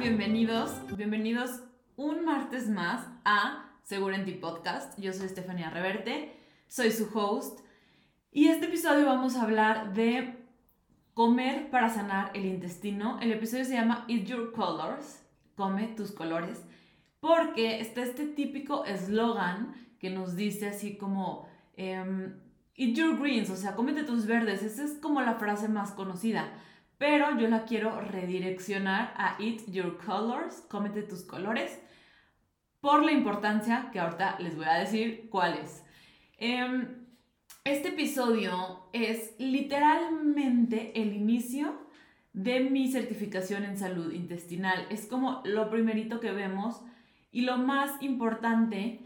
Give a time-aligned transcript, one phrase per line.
[0.00, 1.60] bienvenidos, bienvenidos
[1.96, 4.96] un martes más a Seguro en Ti Podcast.
[4.96, 6.38] Yo soy Estefania Reverte,
[6.68, 7.60] soy su host
[8.30, 10.36] y este episodio vamos a hablar de
[11.14, 13.18] comer para sanar el intestino.
[13.20, 15.24] El episodio se llama Eat Your Colors,
[15.56, 16.64] come tus colores,
[17.18, 22.38] porque está este típico eslogan que nos dice así como em,
[22.76, 24.62] Eat Your Greens, o sea, cómete tus verdes.
[24.62, 26.52] Esa es como la frase más conocida
[26.98, 31.80] pero yo la quiero redireccionar a Eat Your Colors, cómete tus colores,
[32.80, 35.84] por la importancia que ahorita les voy a decir cuál es.
[36.36, 37.06] Em,
[37.64, 41.86] este episodio es literalmente el inicio
[42.32, 44.86] de mi certificación en salud intestinal.
[44.90, 46.82] Es como lo primerito que vemos
[47.30, 49.04] y lo más importante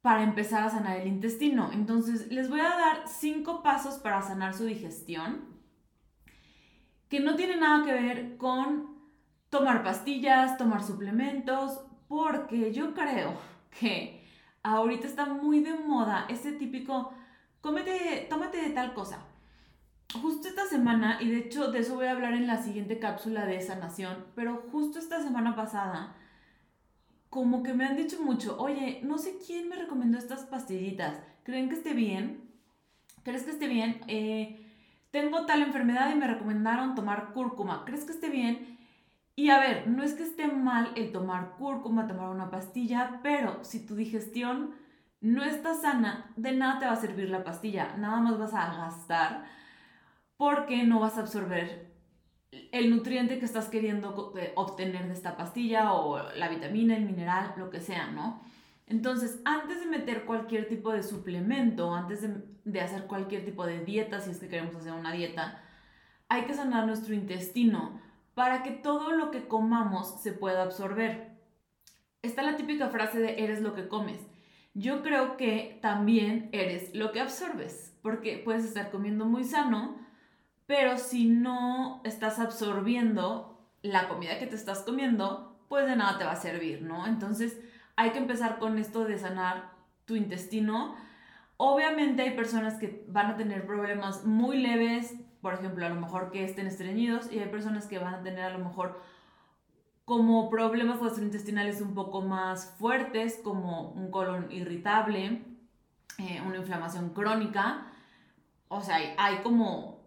[0.00, 1.70] para empezar a sanar el intestino.
[1.72, 5.55] Entonces, les voy a dar cinco pasos para sanar su digestión
[7.08, 8.96] que no tiene nada que ver con
[9.50, 13.34] tomar pastillas, tomar suplementos, porque yo creo
[13.78, 14.24] que
[14.62, 17.12] ahorita está muy de moda ese típico,
[17.60, 19.24] cómete, tómate de tal cosa.
[20.20, 23.44] Justo esta semana, y de hecho de eso voy a hablar en la siguiente cápsula
[23.44, 26.16] de sanación, pero justo esta semana pasada,
[27.28, 31.68] como que me han dicho mucho, oye, no sé quién me recomendó estas pastillitas, ¿creen
[31.68, 32.50] que esté bien?
[33.24, 34.00] ¿Crees que esté bien?
[34.06, 34.65] Eh,
[35.16, 38.76] tengo tal enfermedad y me recomendaron tomar cúrcuma, ¿crees que esté bien?
[39.34, 43.64] Y a ver, no es que esté mal el tomar cúrcuma, tomar una pastilla, pero
[43.64, 44.74] si tu digestión
[45.22, 48.76] no está sana, de nada te va a servir la pastilla, nada más vas a
[48.76, 49.46] gastar
[50.36, 51.94] porque no vas a absorber
[52.50, 57.54] el nutriente que estás queriendo eh, obtener de esta pastilla o la vitamina, el mineral,
[57.56, 58.42] lo que sea, ¿no?
[58.86, 62.24] Entonces, antes de meter cualquier tipo de suplemento, antes
[62.64, 65.62] de, hacer cualquier tipo de dieta, si es que queremos hacer una dieta,
[66.28, 68.00] hay que sanar nuestro intestino
[68.34, 71.36] para que todo lo que comamos se pueda absorber.
[72.22, 74.20] Está la típica frase de eres lo que comes.
[74.74, 79.98] Yo creo que también eres lo que absorbes, porque puedes estar comiendo muy sano,
[80.66, 86.24] pero si no estás absorbiendo la comida que te estás comiendo, pues de nada te
[86.24, 87.06] va a servir, ¿no?
[87.06, 87.58] Entonces,
[87.96, 89.72] hay que empezar con esto de sanar
[90.04, 90.94] tu intestino.
[91.56, 96.30] Obviamente hay personas que van a tener problemas muy leves, por ejemplo, a lo mejor
[96.30, 99.00] que estén estreñidos, y hay personas que van a tener a lo mejor
[100.04, 105.42] como problemas gastrointestinales un poco más fuertes, como un colon irritable,
[106.18, 107.86] eh, una inflamación crónica.
[108.68, 110.04] O sea, hay, hay como,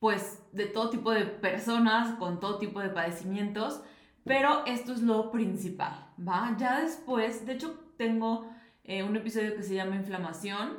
[0.00, 3.82] pues, de todo tipo de personas con todo tipo de padecimientos
[4.28, 6.54] pero esto es lo principal, ¿va?
[6.58, 8.48] Ya después, de hecho tengo
[8.84, 10.78] eh, un episodio que se llama inflamación.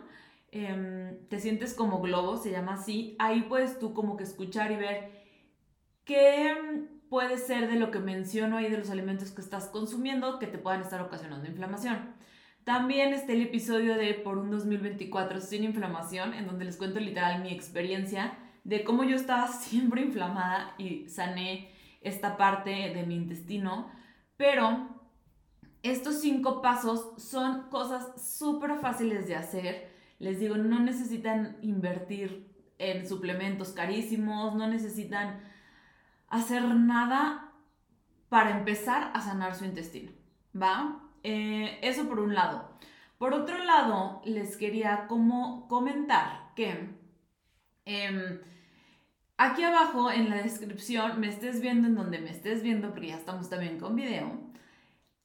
[0.52, 3.16] Em, te sientes como globo, se llama así.
[3.20, 5.12] Ahí puedes tú como que escuchar y ver
[6.06, 10.48] qué puede ser de lo que menciono ahí de los alimentos que estás consumiendo que
[10.48, 12.16] te puedan estar ocasionando inflamación.
[12.64, 17.42] También está el episodio de Por un 2024 sin inflamación, en donde les cuento literal
[17.42, 23.92] mi experiencia de cómo yo estaba siempre inflamada y sané esta parte de mi intestino,
[24.38, 25.00] pero
[25.84, 29.90] estos cinco pasos son cosas súper fáciles de hacer.
[30.20, 35.42] Les digo, no necesitan invertir en suplementos carísimos, no necesitan
[36.28, 37.52] hacer nada
[38.30, 40.12] para empezar a sanar su intestino,
[40.56, 41.02] ¿va?
[41.24, 42.70] Eh, eso por un lado.
[43.18, 46.96] Por otro lado, les quería como comentar que
[47.86, 48.40] em,
[49.42, 53.16] Aquí abajo en la descripción, me estés viendo en donde me estés viendo, porque ya
[53.16, 54.38] estamos también con video,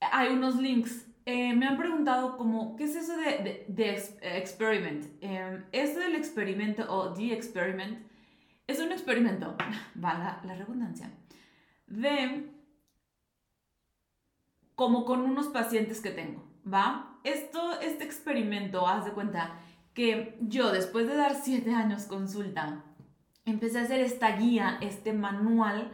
[0.01, 1.09] hay unos links.
[1.27, 3.91] Eh, me han preguntado como, ¿qué es eso de, de,
[4.39, 5.07] experiment?
[5.21, 8.07] Eh, esto del experimento o the experiment
[8.69, 9.57] es un experimento,
[10.05, 11.11] va la, la redundancia,
[11.89, 12.53] de
[14.77, 17.19] como con unos pacientes que tengo, ¿va?
[17.25, 19.59] Esto, este experimento, haz de cuenta
[19.93, 22.85] que yo después de dar siete años consulta,
[23.45, 25.93] empecé a hacer esta guía, este manual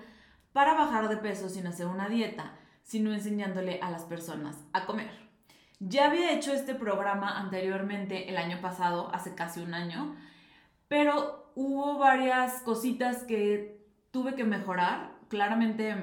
[0.52, 5.11] para bajar de peso sin hacer una dieta, sino enseñándole a las personas a comer.
[5.79, 10.14] Ya había hecho este programa anteriormente el año pasado, hace casi un año,
[10.88, 13.81] pero hubo varias cositas que
[14.11, 15.12] tuve que mejorar.
[15.29, 15.96] Claramente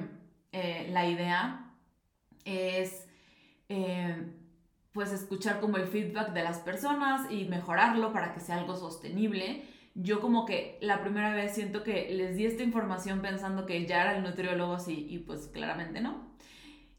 [0.52, 1.72] eh, la idea
[2.44, 3.06] es
[3.68, 4.32] eh,
[4.92, 9.64] pues escuchar como el feedback de las personas y mejorarlo para que sea algo sostenible
[9.94, 14.02] yo como que la primera vez siento que les di esta información pensando que ya
[14.02, 16.28] era el nutriólogo así y pues claramente no.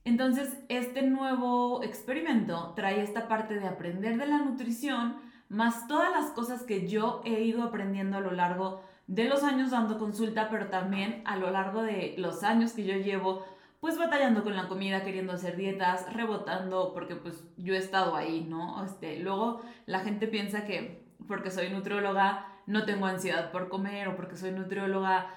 [0.05, 5.17] Entonces, este nuevo experimento trae esta parte de aprender de la nutrición,
[5.49, 9.71] más todas las cosas que yo he ido aprendiendo a lo largo de los años
[9.71, 13.45] dando consulta, pero también a lo largo de los años que yo llevo
[13.79, 18.45] pues batallando con la comida, queriendo hacer dietas, rebotando, porque pues yo he estado ahí,
[18.47, 18.83] ¿no?
[18.83, 24.15] Este, luego la gente piensa que porque soy nutrióloga no tengo ansiedad por comer o
[24.15, 25.33] porque soy nutrióloga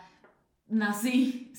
[0.68, 1.52] nací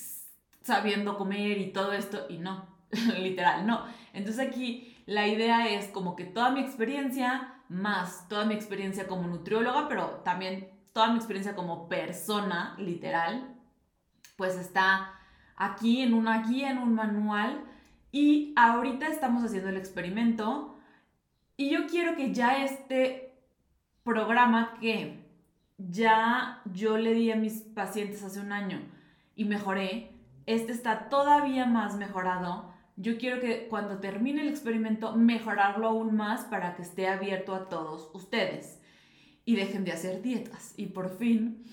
[0.61, 2.67] sabiendo comer y todo esto y no,
[3.17, 3.85] literal, no.
[4.13, 9.27] Entonces aquí la idea es como que toda mi experiencia más toda mi experiencia como
[9.27, 13.55] nutrióloga, pero también toda mi experiencia como persona, literal,
[14.37, 15.13] pues está
[15.55, 17.63] aquí en una guía, en un manual.
[18.11, 20.77] Y ahorita estamos haciendo el experimento.
[21.57, 23.33] Y yo quiero que ya este
[24.03, 25.22] programa que
[25.89, 28.81] ya yo le di a mis pacientes hace un año
[29.35, 30.11] y mejoré,
[30.45, 32.71] este está todavía más mejorado.
[32.95, 37.69] Yo quiero que cuando termine el experimento mejorarlo aún más para que esté abierto a
[37.69, 38.79] todos ustedes
[39.45, 40.73] y dejen de hacer dietas.
[40.77, 41.63] Y por fin,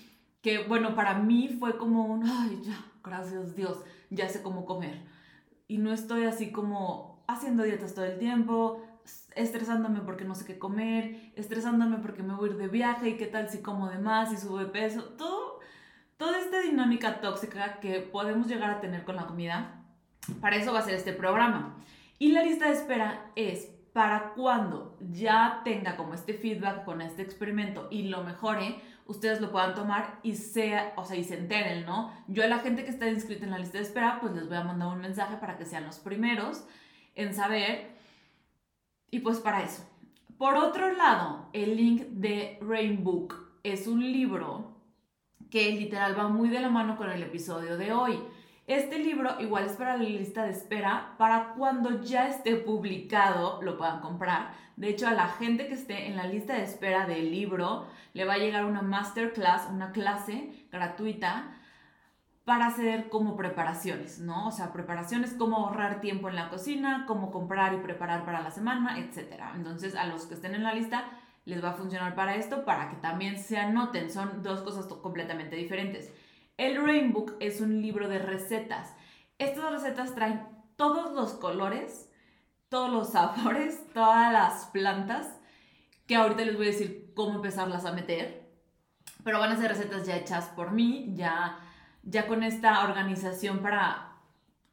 [0.41, 5.03] que bueno, para mí fue como un, ay, ya, gracias Dios, ya sé cómo comer.
[5.67, 8.81] Y no estoy así como haciendo dietas todo el tiempo,
[9.35, 13.17] estresándome porque no sé qué comer, estresándome porque me voy a ir de viaje y
[13.17, 15.59] qué tal si como de más y subo de peso, todo,
[16.17, 19.83] toda esta dinámica tóxica que podemos llegar a tener con la comida,
[20.39, 21.77] para eso va a ser este programa.
[22.19, 27.21] Y la lista de espera es para cuando ya tenga como este feedback con este
[27.21, 31.85] experimento y lo mejore, ustedes lo puedan tomar y sea, o sea, y se enteren,
[31.85, 32.13] ¿no?
[32.27, 34.57] Yo a la gente que está inscrita en la lista de espera, pues les voy
[34.57, 36.65] a mandar un mensaje para que sean los primeros
[37.15, 37.90] en saber.
[39.11, 39.85] Y pues para eso.
[40.37, 44.71] Por otro lado, el link de Rainbook es un libro
[45.51, 48.17] que literal va muy de la mano con el episodio de hoy.
[48.67, 53.77] Este libro igual es para la lista de espera para cuando ya esté publicado lo
[53.77, 54.53] puedan comprar.
[54.77, 58.23] De hecho, a la gente que esté en la lista de espera del libro le
[58.23, 61.53] va a llegar una masterclass, una clase gratuita
[62.51, 64.49] para hacer como preparaciones, ¿no?
[64.49, 68.51] O sea, preparaciones, cómo ahorrar tiempo en la cocina, cómo comprar y preparar para la
[68.51, 69.41] semana, etc.
[69.55, 71.05] Entonces, a los que estén en la lista
[71.45, 74.11] les va a funcionar para esto, para que también se anoten.
[74.11, 76.11] Son dos cosas completamente diferentes.
[76.57, 78.93] El Rainbook es un libro de recetas.
[79.37, 80.45] Estas recetas traen
[80.75, 82.11] todos los colores,
[82.67, 85.39] todos los sabores, todas las plantas,
[86.05, 88.51] que ahorita les voy a decir cómo empezarlas a meter.
[89.23, 91.57] Pero van a ser recetas ya hechas por mí, ya,
[92.03, 94.11] ya con esta organización para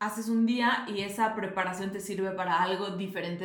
[0.00, 3.44] haces un día y esa preparación te sirve para algo diferente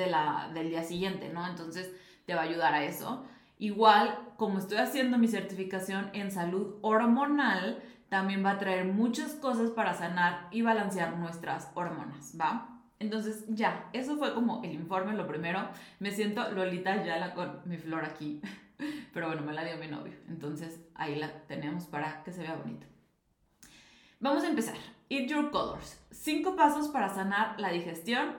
[0.53, 1.47] del día siguiente, ¿no?
[1.47, 1.91] Entonces
[2.25, 3.25] te va a ayudar a eso.
[3.57, 9.71] Igual, como estoy haciendo mi certificación en salud hormonal, también va a traer muchas cosas
[9.71, 12.69] para sanar y balancear nuestras hormonas, ¿va?
[12.99, 15.67] Entonces ya, eso fue como el informe, lo primero.
[15.99, 18.41] Me siento Lolita Yala con mi flor aquí,
[19.13, 22.55] pero bueno, me la dio mi novio, entonces ahí la tenemos para que se vea
[22.55, 22.92] bonito.
[24.23, 24.77] Vamos a empezar.
[25.09, 26.03] Eat Your Colors.
[26.09, 28.37] Cinco pasos para sanar la digestión.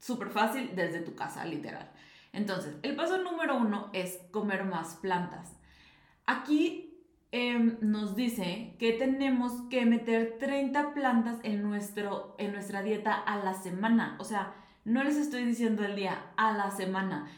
[0.00, 1.88] Súper fácil desde tu casa, literal.
[2.32, 5.56] Entonces, el paso número uno es comer más plantas.
[6.26, 6.88] Aquí
[7.30, 13.36] Em, nos dice que tenemos que meter 30 plantas en, nuestro, en nuestra dieta a
[13.44, 14.16] la semana.
[14.18, 14.54] O sea,
[14.86, 17.28] no les estoy diciendo el día, a la semana.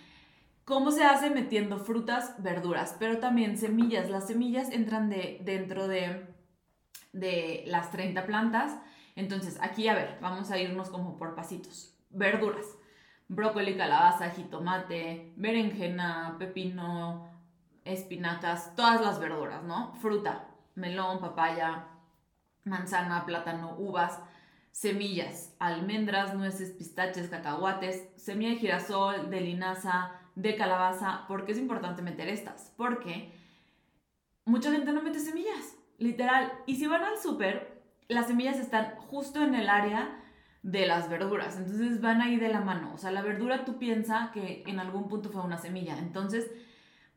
[0.64, 1.30] ¿Cómo se hace?
[1.30, 4.08] Metiendo frutas, verduras, pero también semillas.
[4.10, 6.24] Las semillas entran de, dentro de,
[7.12, 8.76] de las 30 plantas.
[9.16, 11.94] Entonces, aquí, a ver, vamos a irnos como por pasitos.
[12.10, 12.66] Verduras.
[13.28, 17.30] Brócoli, calabaza, jitomate, berenjena, pepino,
[17.84, 19.94] espinacas, todas las verduras, ¿no?
[19.96, 21.86] Fruta, melón, papaya,
[22.64, 24.18] manzana, plátano, uvas,
[24.72, 31.26] semillas, almendras, nueces, pistaches, cacahuates, semilla de girasol, de linaza, de calabaza.
[31.28, 32.72] ¿Por qué es importante meter estas?
[32.76, 33.32] Porque
[34.44, 36.52] mucha gente no mete semillas, literal.
[36.66, 40.20] Y si van al súper, las semillas están justo en el área
[40.64, 41.56] de las verduras.
[41.56, 42.92] Entonces van ahí de la mano.
[42.92, 45.96] O sea, la verdura tú piensas que en algún punto fue una semilla.
[45.98, 46.50] Entonces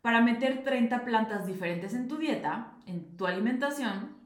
[0.04, 4.18] para meter 30 plantas diferentes en tu dieta, en tu alimentación,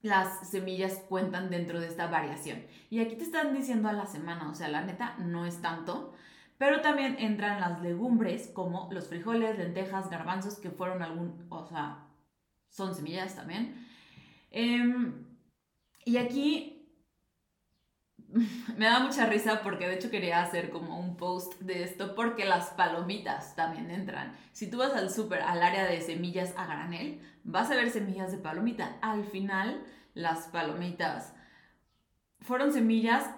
[0.00, 2.64] las semillas cuentan dentro de esta variación.
[2.88, 6.14] Y aquí te están diciendo a la semana, o sea, la neta no es tanto,
[6.56, 12.06] pero también entran las legumbres como los frijoles, lentejas, garbanzos, que fueron algún, o sea,
[12.70, 13.89] son semillas también.
[14.50, 15.24] Em,
[16.04, 16.80] y aquí
[18.76, 22.44] me da mucha risa porque de hecho quería hacer como un post de esto porque
[22.44, 24.36] las palomitas también entran.
[24.52, 28.32] Si tú vas al súper, al área de semillas a granel, vas a ver semillas
[28.32, 28.98] de palomita.
[29.02, 29.82] Al final,
[30.14, 31.34] las palomitas
[32.40, 33.30] fueron semillas,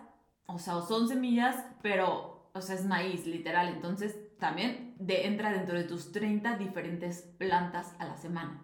[0.46, 3.68] o sea, son semillas, pero, o sea, es maíz, literal.
[3.68, 8.60] Entonces, también de, entra dentro de tus 30 diferentes plantas a la semana.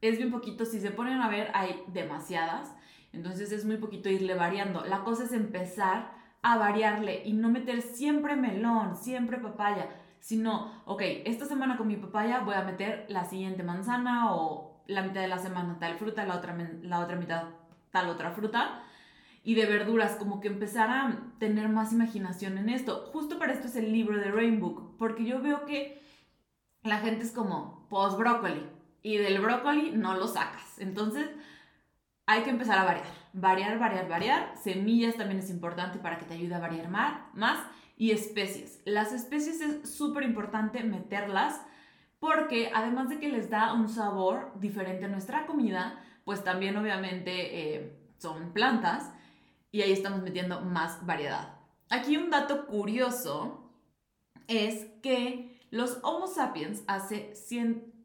[0.00, 2.74] Es bien poquito, si se ponen a ver, hay demasiadas
[3.12, 4.84] Entonces es muy poquito irle variando.
[4.84, 6.12] La cosa es empezar
[6.42, 9.88] a variarle y no meter siempre melón, siempre papaya,
[10.20, 15.02] sino, ok, esta semana con mi papaya voy a meter la siguiente manzana o la
[15.02, 17.44] mitad de la semana tal fruta, la otra, la otra mitad
[17.90, 18.82] tal otra fruta.
[19.42, 23.08] Y de verduras, como que empezar a tener más imaginación en esto.
[23.12, 26.02] Justo para esto es el libro de Rainbow, porque yo veo que
[26.82, 28.62] la gente es como, pues brócoli,
[29.02, 30.78] y del brócoli no lo sacas.
[30.78, 31.28] Entonces,
[32.26, 34.54] hay que empezar a variar, variar, variar, variar.
[34.62, 37.60] Semillas también es importante para que te ayude a variar más.
[37.96, 38.80] Y especies.
[38.84, 41.60] Las especies es súper importante meterlas
[42.20, 47.76] porque además de que les da un sabor diferente a nuestra comida, pues también obviamente
[47.76, 49.10] eh, son plantas
[49.70, 51.56] y ahí estamos metiendo más variedad.
[51.90, 53.72] Aquí un dato curioso
[54.46, 57.34] es que los Homo sapiens hace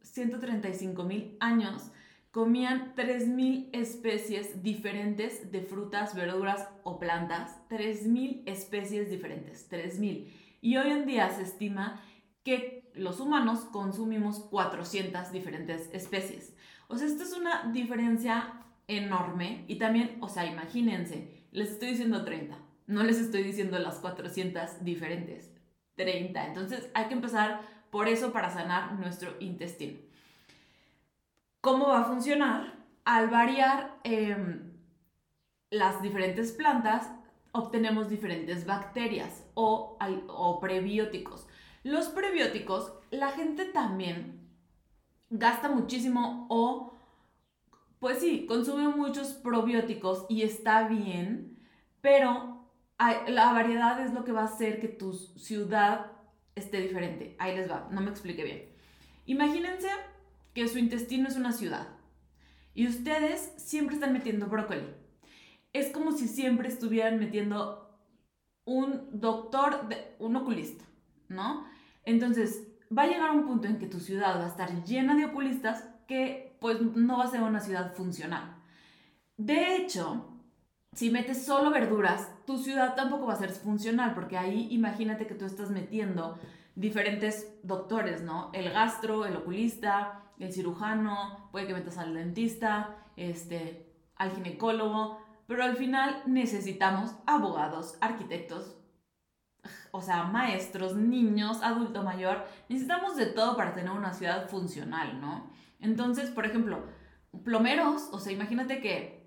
[0.04, 1.92] 135 mil años
[2.32, 7.60] comían 3.000 especies diferentes de frutas, verduras o plantas.
[7.70, 10.28] 3.000 especies diferentes, 3.000.
[10.62, 12.02] Y hoy en día se estima
[12.44, 16.56] que los humanos consumimos 400 diferentes especies.
[16.88, 22.26] O sea, esto es una diferencia enorme y también, o sea, imagínense, les estoy diciendo
[22.26, 22.58] 30,
[22.88, 25.52] no les estoy diciendo las 400 diferentes,
[25.96, 26.48] 30.
[26.48, 27.62] Entonces hay que empezar
[27.94, 30.00] por eso para sanar nuestro intestino.
[31.62, 32.74] ¿Cómo va a funcionar?
[33.06, 34.74] Al variar em,
[35.70, 37.12] las diferentes plantas,
[37.52, 41.48] obtenemos diferentes bacterias o, o prebióticos.
[41.84, 44.50] Los prebióticos, la gente también
[45.30, 46.96] gasta muchísimo o,
[48.00, 51.60] pues sí, consume muchos probióticos y está bien,
[52.02, 52.72] pero
[53.28, 56.23] la variedad es lo que va a hacer que tu ciudad
[56.56, 57.36] esté diferente.
[57.40, 58.70] Ahí les va, no me expliqué bien.
[59.26, 59.88] Imagínense
[60.54, 61.88] que su intestino es una ciudad
[62.74, 64.88] y ustedes siempre están metiendo brócoli.
[65.72, 68.00] Es como si siempre estuvieran metiendo
[68.66, 69.88] un doctor,
[70.20, 70.86] un oculista,
[71.30, 71.66] ¿no?
[72.06, 75.26] Entonces, va a llegar un punto en que tu ciudad va a estar llena de
[75.26, 78.56] oculistas que pues no va a ser una ciudad funcional.
[79.38, 80.33] De hecho,
[80.94, 85.36] si metes solo verduras, tu ciudad tampoco va a ser funcional, porque ahí imagínate que
[85.36, 86.38] tú estás metiendo
[86.76, 88.50] diferentes doctores, ¿no?
[88.54, 95.64] El gastro, el oculista, el cirujano, puede que metas al dentista, este, al ginecólogo, pero
[95.64, 98.78] al final necesitamos abogados, arquitectos,
[99.92, 105.52] o sea, maestros, niños, adulto mayor, necesitamos de todo para tener una ciudad funcional, ¿no?
[105.80, 106.84] Entonces, por ejemplo,
[107.44, 109.23] plomeros, o sea, imagínate que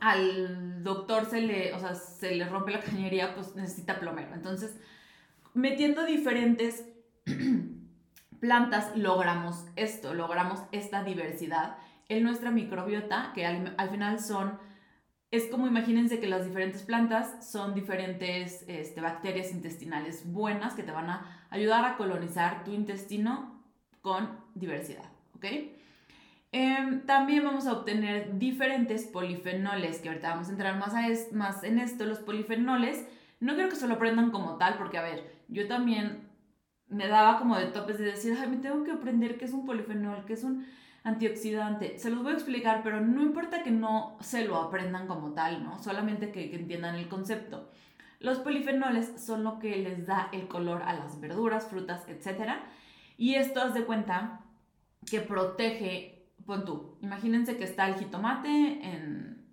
[0.00, 4.34] al doctor se le, o sea, se le rompe la cañería, pues necesita plomero.
[4.34, 4.76] Entonces,
[5.54, 6.84] metiendo diferentes
[8.40, 11.76] plantas logramos esto, logramos esta diversidad
[12.08, 14.58] en nuestra microbiota, que al, final son,
[15.30, 20.90] es como imagínense que las diferentes plantas son diferentes este, bacterias intestinales buenas que te
[20.90, 23.62] van a ayudar a colonizar tu intestino
[24.00, 25.46] con diversidad, ¿ok?
[26.52, 31.64] Em, también vamos a obtener diferentes polifenoles, que ahorita vamos a entrar más, a más
[31.64, 32.04] en esto.
[32.04, 33.06] Los polifenoles,
[33.40, 36.28] no quiero que se lo aprendan como tal, porque a ver, yo también
[36.88, 39.64] me daba como de topes de decir, ay, me tengo que aprender qué es un
[39.64, 40.66] polifenol, qué es un
[41.04, 41.98] antioxidante.
[41.98, 45.64] Se los voy a explicar, pero no importa que no se lo aprendan como tal,
[45.64, 45.78] ¿no?
[45.82, 47.70] Solamente que, que entiendan el concepto.
[48.20, 52.52] Los polifenoles son lo que les da el color a las verduras, frutas, etc.
[53.16, 54.40] Y esto haz de cuenta
[55.10, 59.46] que protege, pon tú, imagínense que está el jitomate en,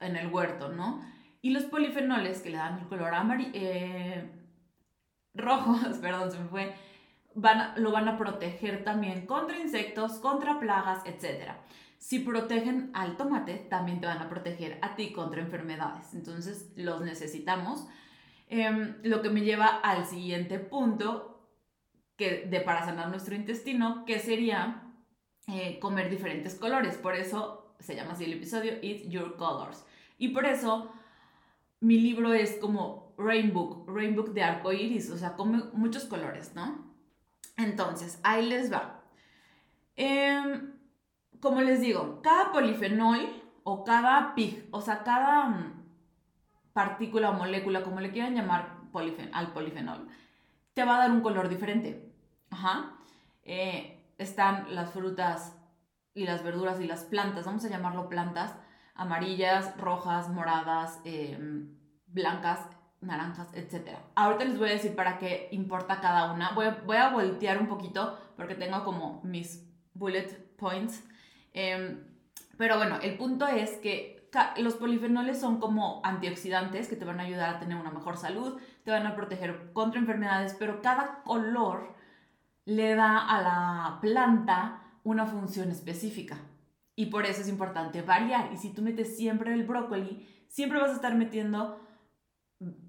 [0.00, 1.00] en el huerto, ¿no?
[1.42, 4.30] Y los polifenoles que le dan el color amarillo, eh,
[5.34, 6.74] rojos, perdón, se me fue,
[7.34, 11.52] van lo van a proteger también contra insectos, contra plagas, etc.
[11.98, 16.14] Si protegen al tomate, también te van a proteger a ti contra enfermedades.
[16.14, 17.86] Entonces, los necesitamos.
[18.48, 21.48] Em, lo que me lleva al siguiente punto
[22.16, 24.85] que, de para sanar nuestro intestino, que sería
[25.46, 26.96] eh, comer diferentes colores.
[26.96, 29.84] Por eso se llama así el episodio, Eat Your Colors.
[30.18, 30.90] Y por eso
[31.80, 36.84] mi libro es como rainbow, rainbow de arco iris, o sea, come muchos colores, ¿no?
[37.56, 39.02] Entonces, ahí les va.
[39.96, 40.72] Em,
[41.40, 45.84] como les digo, cada polifenol o cada pig, o sea, cada mm,
[46.72, 48.76] partícula o molécula, como le quieran llamar
[49.32, 50.08] al polifenol,
[50.74, 52.12] te va a dar un color diferente.
[52.50, 52.98] Ajá.
[53.42, 55.56] Eh, están las frutas
[56.14, 58.54] y las verduras y las plantas, vamos a llamarlo plantas,
[58.94, 62.60] amarillas, rojas, moradas, em, blancas,
[63.00, 63.98] naranjas, etc.
[64.14, 66.52] Ahorita les voy a decir para qué importa cada una.
[66.52, 71.04] Voy a, voltear un poquito porque tengo como mis bullet points.
[71.52, 72.02] Em,
[72.56, 74.16] pero bueno, el punto es que
[74.58, 78.58] los polifenoles son como antioxidantes que te van a ayudar a tener una mejor salud,
[78.84, 81.94] te van a proteger contra enfermedades, pero cada color
[82.66, 86.36] le da a la planta una función específica.
[86.96, 88.52] Y por eso es importante variar.
[88.52, 91.80] Y si tú metes siempre el brócoli, siempre vas a estar metiendo,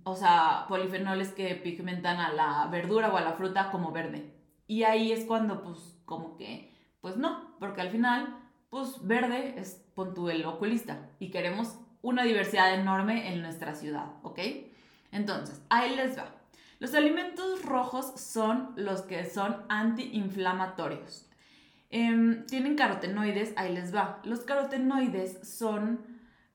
[0.03, 4.33] o sea, polifenoles que pigmentan a la verdura o a la fruta como verde.
[4.65, 8.37] Y ahí es cuando, pues, como que, pues no, porque al final,
[8.69, 11.09] pues verde es, pon el oculista.
[11.19, 14.39] Y queremos una diversidad enorme en nuestra ciudad, ¿ok?
[15.11, 16.36] Entonces, ahí les va.
[16.79, 21.27] Los alimentos rojos son los que son antiinflamatorios.
[21.89, 24.21] Em, tienen carotenoides, ahí les va.
[24.23, 26.05] Los carotenoides son,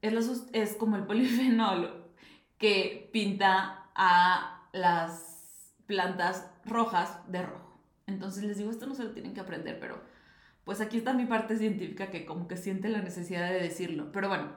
[0.00, 2.12] es, es como el polifenol
[2.59, 7.81] que pinta a las plantas rojas de rojo.
[8.07, 10.00] Entonces les digo, esto no se lo tienen que aprender, pero
[10.64, 14.12] pues aquí está mi parte científica que como que siente la necesidad de decirlo.
[14.12, 14.50] Pero bueno,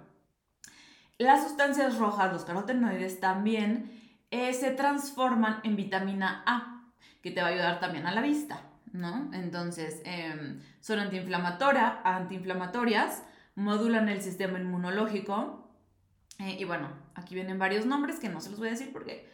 [1.17, 4.04] las sustancias rojas, los carotenoides, también
[4.35, 6.91] eh, se transforman en vitamina A,
[7.23, 8.63] que te va a ayudar también a la vista.
[8.91, 9.29] ¿no?
[9.33, 13.23] Entonces, em, son antiinflamatorias,
[13.55, 15.71] modulan el sistema inmunológico.
[16.39, 19.31] Eh, y bueno, aquí vienen varios nombres que no se los voy a decir porque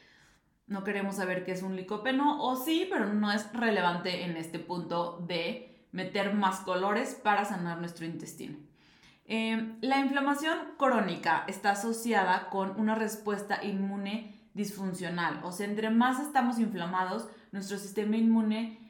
[0.68, 4.60] no queremos saber qué es un licopeno, o sí, pero no es relevante en este
[4.60, 8.60] punto de meter más colores para sanar nuestro intestino.
[9.26, 16.20] Em, la inflamación crónica está asociada con una respuesta inmune disfuncional, o sea, entre más
[16.20, 18.82] estamos inflamados, nuestro sistema inmune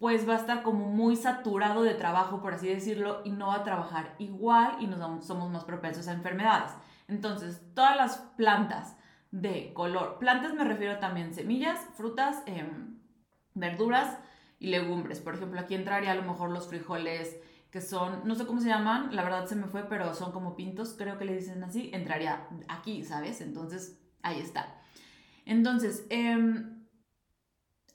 [0.00, 3.56] pues va a estar como muy saturado de trabajo, por así decirlo, y no va
[3.56, 6.72] a trabajar igual y nos somos más propensos a enfermedades.
[7.06, 8.96] Entonces, todas las plantas
[9.30, 12.98] de color, plantas me refiero también semillas, frutas, em,
[13.54, 14.18] verduras
[14.58, 15.20] y legumbres.
[15.20, 17.36] Por ejemplo, aquí entraría a lo mejor los frijoles
[17.70, 20.56] que son, no sé cómo se llaman, la verdad se me fue, pero son como
[20.56, 23.42] pintos, creo que le dicen así, entraría aquí, ¿sabes?
[23.42, 24.79] Entonces, ahí está.
[25.44, 26.64] Entonces, eh,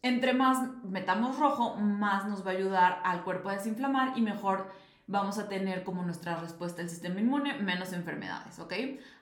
[0.06, 4.72] entre más metamos rojo, más nos va a ayudar al cuerpo a desinflamar y mejor
[5.08, 8.74] vamos a tener como nuestra respuesta del sistema inmune menos enfermedades, ¿ok?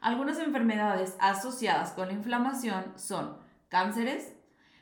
[0.02, 3.38] Algunas enfermedades asociadas con la inflamación son
[3.70, 4.36] cánceres,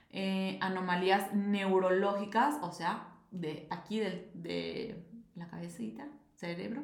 [0.10, 6.82] eh, anomalías neurológicas, o sea, de aquí de, de la cabecita, cerebro,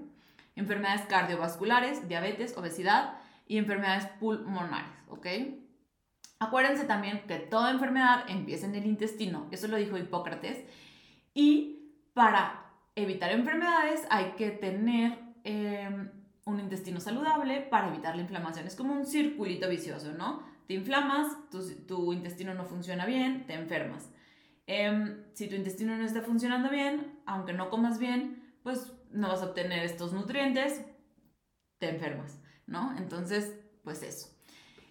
[0.55, 3.15] enfermedades cardiovasculares, diabetes, obesidad
[3.47, 5.27] y enfermedades pulmonares, ¿ok?
[6.39, 10.63] Acuérdense también que toda enfermedad empieza en el intestino, eso lo dijo Hipócrates,
[11.33, 16.11] y para evitar enfermedades hay que tener em,
[16.45, 18.65] un intestino saludable para evitar la inflamación.
[18.67, 20.43] Es como un circulito vicioso, ¿no?
[20.67, 21.27] Te inflamas,
[21.87, 24.09] tu, intestino no funciona bien, te enfermas.
[24.65, 29.41] Em, si tu intestino no está funcionando bien, aunque no comas bien, pues no vas
[29.41, 30.83] a obtener estos nutrientes,
[31.79, 32.97] te enfermas, ¿no?
[32.97, 34.29] Entonces, pues eso.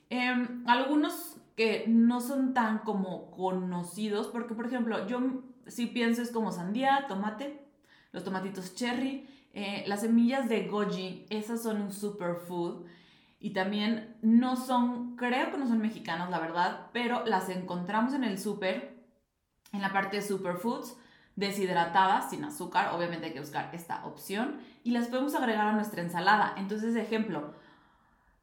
[0.08, 5.20] Em, algunos que no son tan como conocidos, porque por ejemplo, yo
[5.66, 7.66] si pienso es como sandía, tomate,
[8.12, 12.84] los tomatitos cherry, eh, las semillas de goji, esas son un superfood.
[13.38, 18.24] Y también no son, creo que no son mexicanas, la verdad, pero las encontramos en
[18.24, 18.96] el super,
[19.72, 20.96] en la parte de superfoods,
[21.36, 22.94] deshidratadas, sin azúcar.
[22.94, 24.58] Obviamente hay que buscar esta opción.
[24.84, 26.54] Y las podemos agregar a nuestra ensalada.
[26.56, 27.54] Entonces, ejemplo,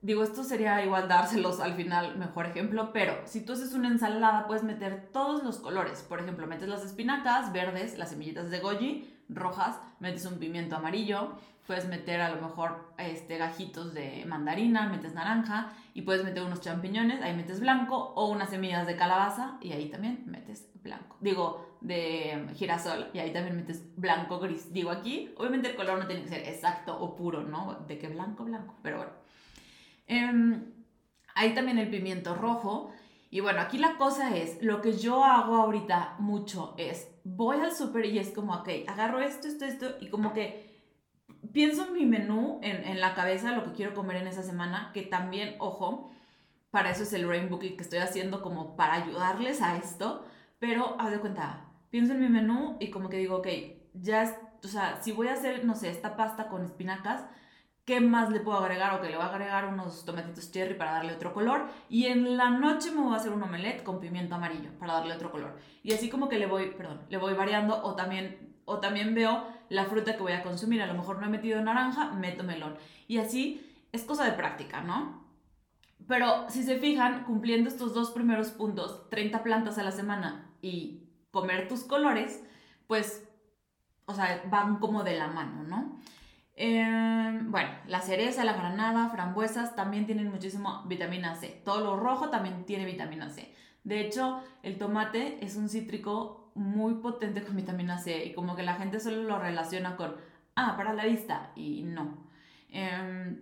[0.04, 4.48] Digo, esto sería igual dárselos al final, mejor ejemplo, pero si tú haces una ensalada
[4.48, 6.02] puedes meter todos los colores.
[6.02, 11.38] Por ejemplo, metes las espinacas verdes, las semillitas de goji rojas, metes un pimiento amarillo,
[11.66, 16.60] puedes meter a lo mejor este, gajitos de mandarina, metes naranja y puedes meter unos
[16.60, 21.16] champiñones, ahí metes blanco o unas semillas de calabaza y ahí también metes blanco.
[21.22, 24.74] Digo, de girasol y ahí también metes blanco gris.
[24.74, 27.86] Digo aquí, obviamente el color no tiene que ser exacto o puro, ¿no?
[27.88, 29.23] De que blanco, blanco, pero bueno.
[30.08, 30.74] Em,
[31.36, 32.92] hay también el pimiento rojo.
[33.30, 37.76] Y bueno, aquí la cosa es, lo que yo hago ahorita mucho es, voy al
[37.76, 40.72] súper y es como, ok, agarro esto, esto, esto, y como que
[41.52, 44.92] pienso en mi menú, en, en, la cabeza, lo que quiero comer en esa semana,
[44.94, 46.12] que también, ojo,
[46.70, 50.26] para eso es el rainbow que estoy haciendo como para ayudarles a esto,
[50.60, 53.48] pero haz de cuenta, pienso en mi menú y como que digo, ok,
[53.94, 57.26] ya, o sea, si voy a hacer, no sé, esta pasta con espinacas,
[57.86, 58.94] ¿Qué más le puedo agregar?
[58.96, 61.68] Ok, le voy a agregar unos tomatitos cherry para darle otro color.
[61.90, 65.14] Y en la noche me voy a hacer un omelette con pimiento amarillo para darle
[65.14, 65.58] otro color.
[65.84, 69.46] Y así como que le voy, perdón, le voy variando o también, o también veo
[69.68, 70.82] la fruta que voy a consumir.
[70.82, 72.78] A lo mejor no he metido naranja, meto melón.
[73.10, 75.22] Y así es cosa de práctica, ¿no?
[76.08, 81.10] Pero si se fijan, cumpliendo estos dos primeros puntos, 30 plantas a la semana y
[81.32, 82.44] comer tus colores,
[82.88, 83.28] pues,
[84.06, 86.00] o sea, van como de la mano, ¿no?
[86.56, 91.62] Em, bueno, la cereza, la granada, frambuesas también tienen muchísimo vitamina C.
[91.66, 93.54] Todo lo rojo también tiene vitamina C.
[93.84, 98.64] De hecho, el tomate es un cítrico muy potente con vitamina C y como que
[98.64, 100.16] la gente solo lo relaciona con,
[100.56, 102.28] ah, para la vista y no.
[102.70, 103.42] Em,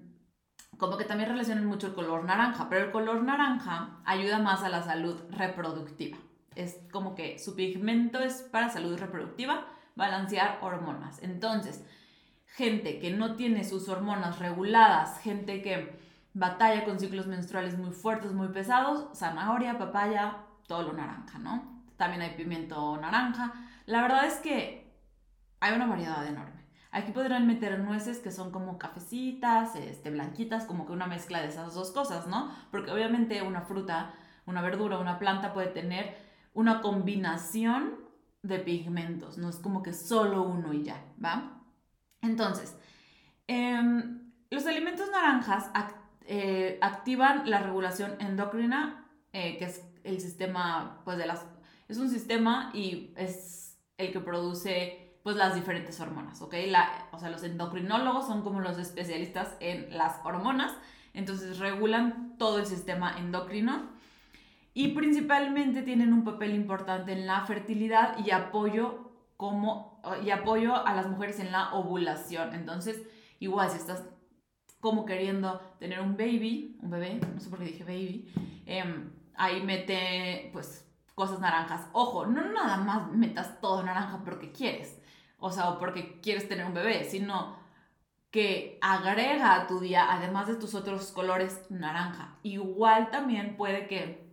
[0.78, 4.69] como que también relacionan mucho el color naranja, pero el color naranja ayuda más a
[4.69, 6.17] la salud reproductiva.
[6.56, 11.21] Es como que su pigmento es para salud reproductiva, balancear hormonas.
[11.21, 11.86] Entonces,
[12.52, 16.00] gente que no tiene sus hormonas reguladas, gente que
[16.34, 20.38] batalla con ciclos menstruales muy fuertes, muy pesados, zanahoria, papaya,
[20.68, 21.84] todo lo naranja, ¿no?
[21.98, 23.54] También hay pimiento naranja.
[23.86, 24.94] La verdad es que
[25.60, 26.62] hay una variedad enorme.
[26.92, 31.48] Aquí podrán meter nueces que son como cafecitas, este, blanquitas, como que una mezcla de
[31.48, 32.52] esas dos cosas, ¿no?
[32.70, 34.14] Porque obviamente una fruta,
[34.46, 36.18] una verdura, una planta puede tener
[36.54, 37.96] una combinación
[38.44, 41.61] de pigmentos, no es como que solo uno y ya, ¿va?
[42.22, 42.76] Entonces,
[43.48, 45.72] em, los alimentos naranjas
[46.26, 51.46] eh, activan la regulación endocrina, eh, que es el sistema, pues de las,
[51.88, 56.56] es un sistema y es el que produce, pues las diferentes hormonas, ¿ok?
[57.12, 60.74] O sea, los endocrinólogos son como los especialistas en las hormonas,
[61.14, 63.90] entonces regulan todo el sistema endocrino
[64.74, 69.91] y principalmente tienen un papel importante en la fertilidad y apoyo como,
[70.24, 72.54] y apoyo a las mujeres en la ovulación.
[72.54, 73.02] Entonces,
[73.40, 74.04] igual si estás
[74.80, 78.34] como queriendo tener un baby, un bebé, no sé por qué dije baby,
[78.66, 81.88] em, ahí mete pues cosas naranjas.
[81.94, 85.00] Ojo, no nada más metas todo naranja porque quieres,
[85.38, 87.60] o sea, o porque quieres tener un bebé, sino
[88.32, 92.38] que agrega a tu día, además de tus otros colores, naranja.
[92.44, 94.32] Igual también puede que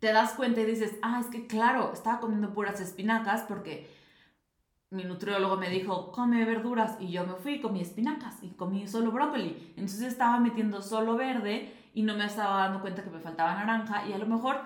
[0.00, 3.88] te das cuenta y dices, ah, es que claro, estaba comiendo puras espinacas porque
[4.90, 9.10] mi nutriólogo me dijo, come verduras, y yo me fui, comí espinacas y comí solo
[9.10, 9.72] brócoli.
[9.76, 14.06] Entonces estaba metiendo solo verde y no me estaba dando cuenta que me faltaba naranja
[14.06, 14.60] y a lo mejor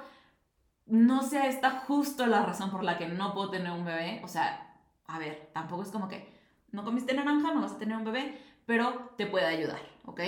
[0.86, 4.20] no sea esta justo la razón por la que no puedo tener un bebé.
[4.24, 6.32] O sea, a ver, tampoco es como que
[6.72, 10.20] no comiste naranja, no vas a tener un bebé, pero te puede ayudar, ¿ok?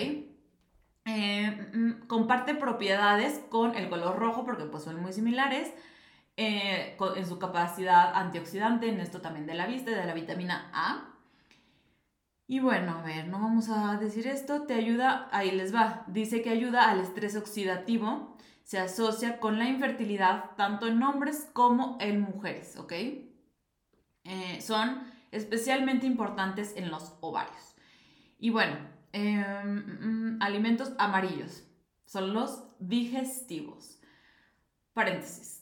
[1.05, 5.72] Eh, mm, comparte propiedades con el color rojo porque pues son muy similares
[6.37, 11.14] eh, en su capacidad antioxidante, en esto también de la vista, de la vitamina A.
[12.47, 16.42] Y bueno, a ver, no vamos a decir esto, te ayuda, ahí les va, dice
[16.42, 22.21] que ayuda al estrés oxidativo, se asocia con la infertilidad tanto en hombres como en
[22.23, 22.92] mujeres, ¿ok?
[22.92, 27.75] Eh, son especialmente importantes en los ovarios.
[28.38, 28.77] Y bueno,
[29.12, 31.64] em, mm, alimentos amarillos
[32.07, 34.01] son los digestivos.
[34.95, 35.62] Paréntesis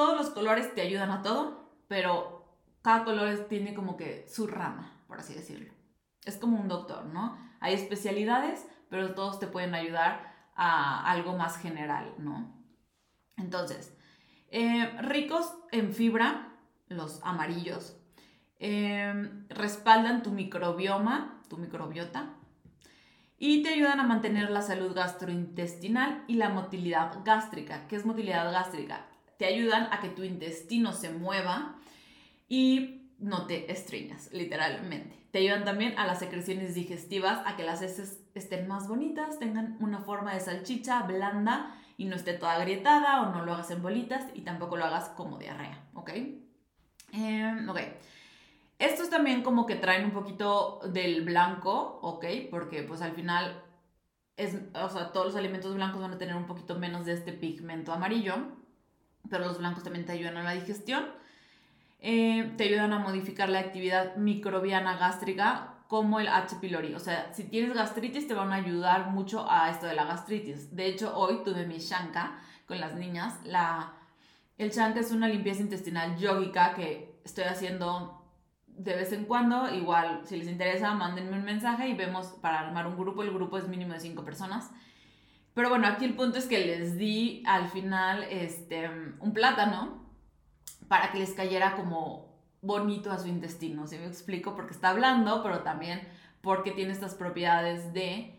[0.00, 4.98] todos los colores te ayudan a todo, pero cada color tiene como que su rama,
[5.06, 5.74] por así decirlo.
[6.24, 7.36] Es como un doctor, ¿no?
[7.60, 12.50] Hay especialidades, pero todos te pueden ayudar a algo más general, ¿no?
[13.36, 13.94] Entonces,
[14.50, 16.48] eh, ricos en fibra,
[16.88, 17.94] los amarillos,
[18.58, 22.36] eh, respaldan tu microbioma, tu microbiota,
[23.36, 27.86] y te ayudan a mantener la salud gastrointestinal y la motilidad gástrica.
[27.86, 29.09] ¿Qué es motilidad gástrica?
[29.40, 31.76] Te ayudan a que tu intestino se mueva
[32.46, 35.16] y no te estreñas, literalmente.
[35.30, 39.78] Te ayudan también a las secreciones digestivas, a que las heces estén más bonitas, tengan
[39.80, 43.80] una forma de salchicha blanda y no esté toda agrietada o no lo hagas en
[43.80, 46.10] bolitas y tampoco lo hagas como diarrea, ¿ok?
[47.12, 47.78] Em, ok.
[48.78, 52.26] Estos también como que traen un poquito del blanco, ¿ok?
[52.50, 53.64] Porque pues al final
[54.36, 57.32] es, o sea, todos los alimentos blancos van a tener un poquito menos de este
[57.32, 58.59] pigmento amarillo
[59.28, 61.04] pero los blancos también te ayudan a la digestión.
[62.00, 66.56] Eh, te ayudan a modificar la actividad microbiana gástrica como el H.
[66.60, 66.94] pylori.
[66.94, 70.74] O sea, si tienes gastritis te van a ayudar mucho a esto de la gastritis.
[70.74, 73.34] De hecho, hoy tuve mi shanka con las niñas.
[73.44, 73.92] La,
[74.56, 78.24] el shanka es una limpieza intestinal yógica que estoy haciendo
[78.68, 79.68] de vez en cuando.
[79.74, 83.22] Igual, si les interesa, mándenme un mensaje y vemos para armar un grupo.
[83.22, 84.70] El grupo es mínimo de 5 personas.
[85.54, 90.00] Pero bueno, aquí el punto es que les di al final este, un plátano
[90.88, 92.30] para que les cayera como
[92.62, 94.54] bonito a su intestino, ¿sí me explico?
[94.54, 96.06] Porque está blando, pero también
[96.40, 98.36] porque tiene estas propiedades de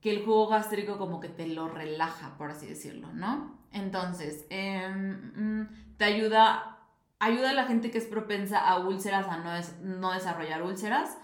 [0.00, 3.58] que el jugo gástrico como que te lo relaja, por así decirlo, ¿no?
[3.72, 6.78] Entonces, em, mm, te ayuda,
[7.18, 9.50] ayuda a la gente que es propensa a úlceras a no,
[9.82, 11.16] no desarrollar úlceras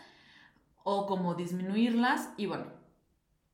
[0.83, 2.80] o como disminuirlas y bueno,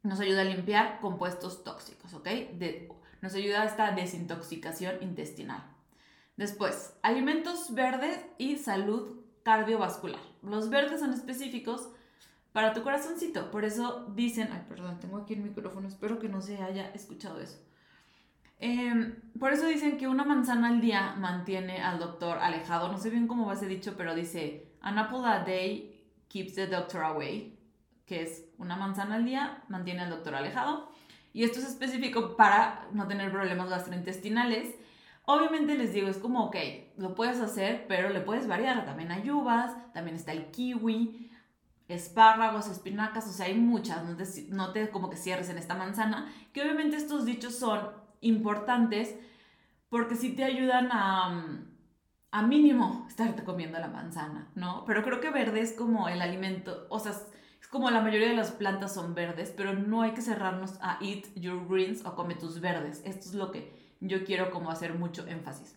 [0.06, 2.28] nos ayuda a limpiar compuestos tóxicos, ¿ok?
[3.22, 5.64] nos ayuda a esta desintoxicación intestinal.
[6.36, 10.20] Después, alimentos verdes y salud cardiovascular.
[10.42, 11.88] Los verdes son específicos
[12.52, 13.50] para tu corazoncito.
[13.50, 17.40] Por eso dicen, ay, perdón, tengo aquí el micrófono, espero que no se haya escuchado
[17.40, 17.58] eso.
[18.58, 22.90] Em, por eso dicen que una manzana al día mantiene al doctor alejado.
[22.90, 26.66] No sé bien cómo va ese dicho, pero dice, an apple a day keeps the
[26.66, 27.58] doctor away,
[28.06, 30.90] que es una manzana al día mantiene al doctor alejado.
[31.32, 34.74] Y esto es específico para no tener problemas gastrointestinales.
[35.26, 36.56] Obviamente les digo, es como, ok,
[36.96, 38.84] lo puedes hacer, pero le puedes variar.
[38.86, 41.30] También hay uvas, también está el kiwi,
[41.88, 44.04] espárragos, espinacas, o sea, hay muchas.
[44.04, 46.32] No te, no te como que cierres en esta manzana.
[46.52, 47.90] Que obviamente estos dichos son
[48.20, 49.14] importantes
[49.88, 51.60] porque sí te ayudan a,
[52.30, 54.84] a mínimo estarte comiendo la manzana, ¿no?
[54.84, 57.12] Pero creo que verde es como el alimento, o sea,
[57.70, 61.26] como la mayoría de las plantas son verdes, pero no hay que cerrarnos a eat
[61.34, 63.02] your greens o come tus verdes.
[63.04, 65.76] Esto es lo que yo quiero como hacer mucho énfasis.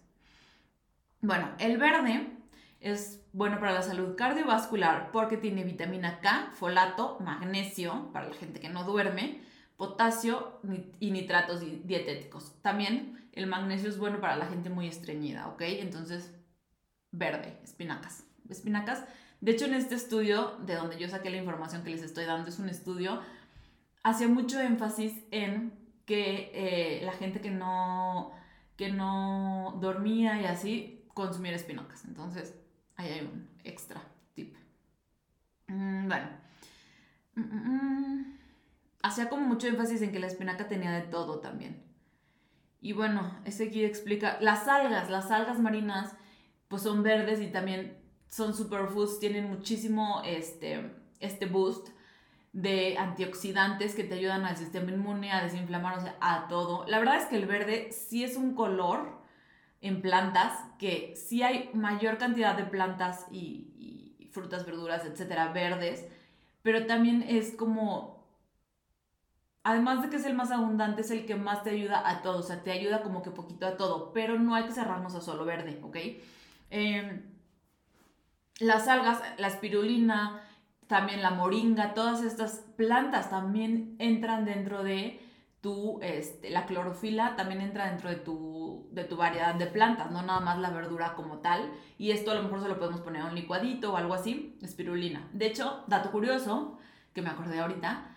[1.21, 2.27] Bueno, el verde
[2.79, 8.59] es bueno para la salud cardiovascular porque tiene vitamina K, folato, magnesio, para la gente
[8.59, 9.41] que no duerme,
[9.77, 10.59] potasio
[10.99, 12.53] y nitratos dietéticos.
[12.61, 15.61] También el magnesio es bueno para la gente muy estreñida, ¿ok?
[15.61, 16.33] Entonces,
[17.11, 18.25] verde, espinacas.
[18.49, 19.03] Espinacas
[19.41, 22.49] de hecho, en este estudio, de donde yo saqué la información que les estoy dando,
[22.49, 23.21] es un estudio,
[24.03, 25.73] hacía mucho énfasis en
[26.05, 28.31] que eh, la gente que no,
[28.75, 32.03] que no dormía y así, consumiera espinacas.
[32.05, 32.55] Entonces,
[32.95, 34.01] ahí hay un extra
[34.33, 34.55] tip.
[35.67, 36.27] Mm, bueno.
[37.35, 38.39] Mm, mm,
[39.03, 41.83] hacía como mucho énfasis en que la espinaca tenía de todo también.
[42.81, 46.15] Y bueno, ese aquí explica, las algas, las algas marinas,
[46.67, 47.98] pues son verdes y también
[48.29, 51.89] son superfoods, tienen muchísimo este, este boost
[52.53, 56.85] de antioxidantes que te ayudan al sistema inmune, a desinflamar, o sea, a todo.
[56.87, 59.19] La verdad es que el verde sí es un color
[59.81, 63.65] en plantas, que sí hay mayor cantidad de plantas y,
[64.31, 66.05] frutas, verduras, etcétera, verdes,
[66.61, 68.27] pero también es como,
[69.63, 72.39] además de que es el más abundante, es el que más te ayuda a todo,
[72.39, 75.21] o sea, te ayuda como que poquito a todo, pero no hay que cerrarnos a
[75.21, 75.97] solo verde, ¿ok?
[76.69, 77.23] Eh,
[78.59, 80.41] las algas, la espirulina,
[80.87, 85.21] también la moringa, todas estas plantas también entran dentro de
[85.61, 90.21] tu, este, la clorofila también entra dentro de tu, de tu variedad de plantas, no
[90.21, 91.71] nada más la verdura como tal.
[91.97, 94.57] Y esto a lo mejor se lo podemos poner a un licuadito o algo así,
[94.61, 95.29] espirulina.
[95.33, 96.77] De hecho, dato curioso,
[97.13, 98.15] que me acordé ahorita,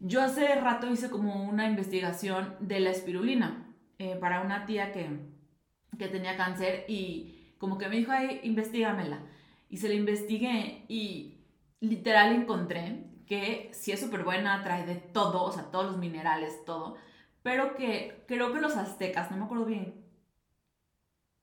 [0.00, 3.66] yo hace rato hice como una investigación de la espirulina
[3.98, 5.20] eh, para una tía que,
[5.98, 9.20] que tenía cáncer y como que me dijo, ay, investigamela
[9.72, 11.38] y se la investigué y
[11.80, 16.62] literal encontré que sí es súper buena, trae de todo, o sea, todos los minerales,
[16.66, 16.98] todo,
[17.42, 19.94] pero que creo que los aztecas, no me acuerdo bien,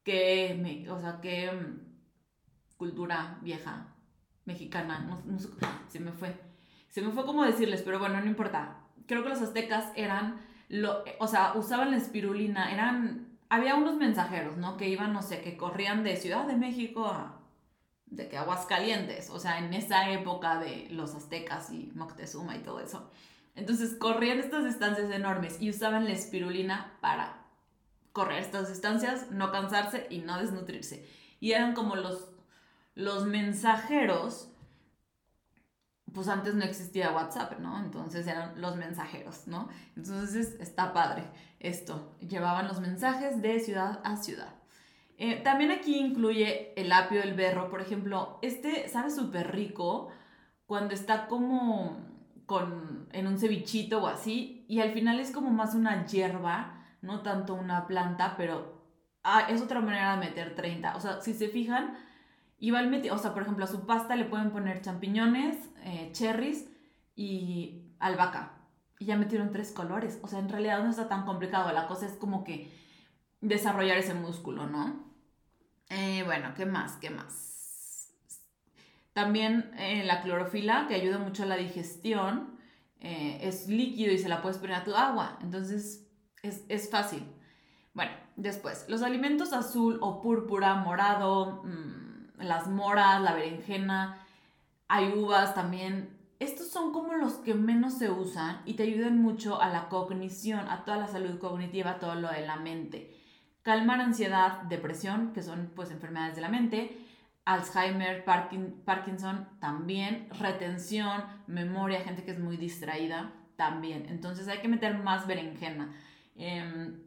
[0.04, 3.96] que, me, o sea, qué mm, cultura vieja,
[4.46, 5.40] mexicana, no, no,
[5.88, 6.40] se me fue,
[6.88, 11.04] se me fue como decirles, pero bueno, no importa, creo que los aztecas eran, lo,
[11.18, 14.78] o sea, usaban la espirulina, eran, había unos mensajeros, ¿no?
[14.78, 17.39] Que iban, no sé, que corrían de Ciudad de México a
[18.10, 22.80] de que Aguascalientes, o sea, en esa época de los aztecas y Moctezuma y todo
[22.80, 23.10] eso.
[23.56, 27.46] Entonces corrían estas distancias enormes y usaban la espirulina para
[28.14, 31.08] correr estas distancias, no cansarse y no desnutrirse.
[31.40, 32.30] Y eran como los,
[32.96, 34.50] los mensajeros,
[36.14, 37.80] pues antes no existía WhatsApp, ¿no?
[37.80, 39.70] Entonces eran los mensajeros, ¿no?
[39.96, 41.26] Entonces está padre
[41.60, 42.16] esto.
[42.22, 44.59] Llevaban los mensajes de ciudad a ciudad.
[45.22, 48.40] Eh, también aquí incluye el apio, el berro, por ejemplo.
[48.42, 50.08] Este sabe súper rico
[50.66, 51.98] cuando está como
[52.46, 54.66] con, en un cevichito o así.
[54.70, 58.82] Y al final es como más una hierba, no tanto una planta, pero
[59.24, 60.96] ah, es otra manera de meter 30.
[60.96, 61.98] O sea, si se fijan,
[62.58, 66.70] igual o sea, por ejemplo, a su pasta le pueden poner champiñones, eh, cherries
[67.14, 68.54] y albahaca.
[69.00, 70.18] Y ya metieron tres colores.
[70.24, 71.74] O sea, en realidad no está tan complicado.
[71.74, 72.72] La cosa es como que
[73.42, 75.09] desarrollar ese músculo, ¿no?
[75.90, 76.98] Eh, bueno, ¿qué más?
[76.98, 78.14] ¿Qué más?
[79.14, 82.60] También eh, la clorofila, que ayuda mucho a la digestión,
[83.00, 85.40] eh, es líquido y se la puedes poner a tu agua.
[85.42, 86.08] Entonces,
[86.44, 87.24] es, fácil.
[87.94, 94.20] Bueno, después, los alimentos azul o púrpura, morado, mm, las moras, la berenjena,
[94.88, 96.18] hay uvas también.
[96.40, 100.70] Estos son como los que menos se usan y te ayudan mucho a la cognición,
[100.70, 103.19] a toda la salud cognitiva, a todo lo de la mente
[103.70, 107.06] calmar ansiedad, depresión, que son pues enfermedades de la mente,
[107.46, 114.08] Alzheimer, Parkinson también, retención, memoria, gente que es muy distraída también.
[114.10, 115.94] Entonces hay que meter más berenjena,
[116.36, 117.00] em,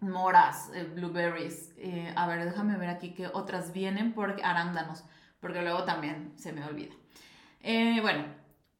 [0.00, 1.74] moras, eh, blueberries.
[1.76, 5.04] Eh, a ver, déjame ver aquí qué otras vienen, porque arándanos,
[5.38, 6.94] porque luego también se me olvida.
[7.60, 8.24] Eh, bueno,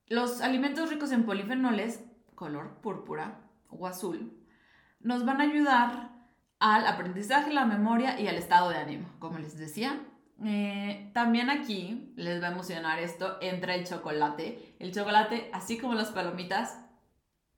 [0.09, 2.03] los alimentos ricos en polifenoles,
[2.35, 4.33] color púrpura o azul,
[5.01, 6.16] nos van a ayudar
[6.59, 10.01] al aprendizaje, la memoria y al estado de ánimo, como les decía.
[10.45, 14.77] Eh, también aquí les va a emocionar esto, entra el chocolate.
[14.79, 16.81] El chocolate, así como las palomitas,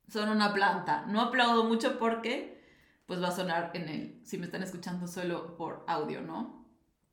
[0.08, 1.04] son una planta.
[1.06, 2.58] No aplaudo mucho porque
[3.06, 6.66] pues va a sonar en el, si me están escuchando solo por audio, ¿no?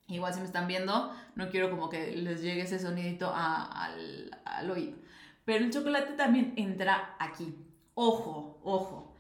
[0.08, 4.70] Igual si me están viendo, no quiero como que les llegue ese sonidito al, al
[4.70, 4.98] oído.
[5.46, 7.56] Pero el chocolate también entra aquí.
[7.94, 9.15] Ojo, ojo.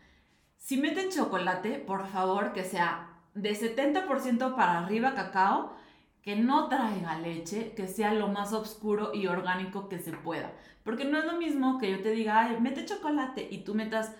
[0.65, 5.75] Si meten chocolate, por favor, que sea de 70% para arriba cacao,
[6.23, 10.51] que no traiga leche, que sea lo más oscuro y orgánico que se pueda.
[10.84, 14.15] Porque no es lo mismo que yo te diga, ay, mete chocolate y tú metas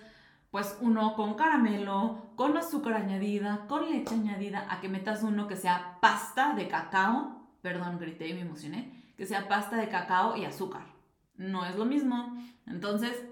[0.52, 5.56] pues uno con caramelo, con azúcar añadida, con leche añadida, a que metas uno que
[5.56, 10.44] sea pasta de cacao, perdón, grité y me emocioné, que sea pasta de cacao y
[10.44, 10.94] azúcar
[11.38, 12.36] no es lo mismo.
[12.66, 13.24] Entonces,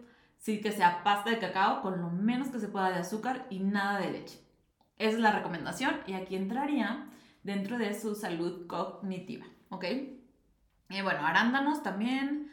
[0.44, 3.61] sí que sea pasta de cacao con lo menos que se pueda de azúcar y
[3.61, 4.38] nada de leche.
[4.98, 7.09] Esa es la recomendación y aquí entraría
[7.42, 9.85] dentro de su salud cognitiva, ¿ok?
[10.90, 12.52] Y bueno, arándanos también.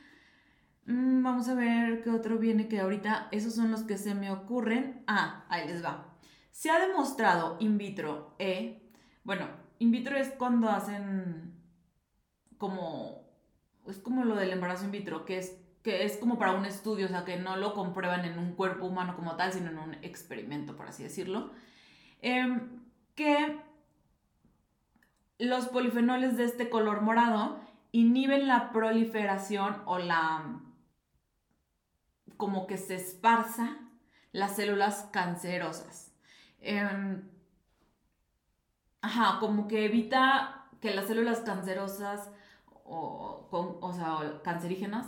[0.86, 4.32] Mm, vamos a ver qué otro viene que ahorita, esos son los que se me
[4.32, 5.04] ocurren.
[5.06, 6.16] Ah, ahí les va.
[6.50, 8.90] Se ha demostrado in vitro, eh,
[9.26, 9.50] bueno,
[9.80, 11.60] in vitro es cuando hacen
[12.58, 13.28] como
[13.86, 17.08] es como lo del embarazo in vitro, que es, que es como para un estudio,
[17.08, 19.94] o sea, que no lo comprueban en un cuerpo humano como tal, sino en un
[20.04, 21.52] experimento, por así decirlo,
[22.22, 22.82] em,
[23.16, 23.60] que
[25.40, 27.60] los polifenoles de este color morado
[27.92, 30.62] inhiben la proliferación o la
[32.38, 33.78] como que se esparza
[34.32, 36.12] las células cancerosas.
[36.60, 37.30] Em,
[39.02, 42.32] ajá, como que evita que las células cancerosas
[42.84, 45.08] o, con, o sea, cancerígenas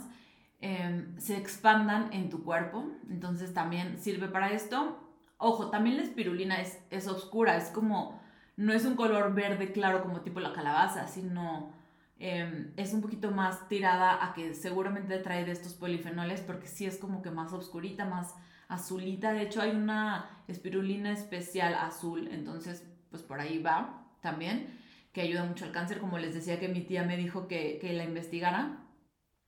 [0.64, 2.86] em, se expandan en tu cuerpo.
[3.10, 4.98] Entonces también sirve para esto.
[5.36, 8.18] Ojo, también la espirulina es, es oscura, es como,
[8.56, 11.70] no es un color verde claro como tipo la calabaza, sino
[12.18, 16.86] em, es un poquito más tirada a que seguramente trae de estos polifenoles porque sí
[16.86, 18.34] es como que más oscurita, más
[18.68, 19.32] azulita.
[19.34, 24.80] De hecho hay una espirulina especial azul, entonces pues por ahí va también
[25.12, 28.02] que ayuda mucho al cáncer, como les decía que mi tía me dijo que, la
[28.02, 28.83] investigara,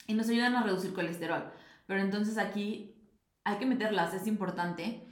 [0.06, 1.50] y nos ayudan a reducir colesterol.
[1.86, 2.94] Pero entonces aquí
[3.44, 5.06] hay que meterlas, es importante.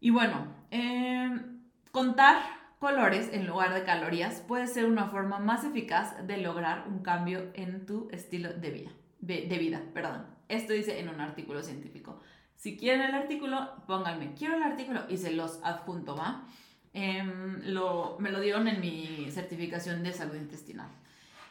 [0.00, 1.60] Y bueno, em,
[1.92, 2.40] contar
[2.78, 7.50] colores en lugar de calorías puede ser una forma más eficaz de lograr un cambio
[7.54, 8.90] en tu estilo de vida.
[9.20, 10.26] De, vida, perdón.
[10.48, 12.20] Esto dice en un artículo científico.
[12.56, 16.46] Si quieren el artículo, pónganme, quiero el artículo y se los adjunto, ¿va?
[16.94, 20.88] Em, lo, me lo dieron en mi certificación de salud intestinal,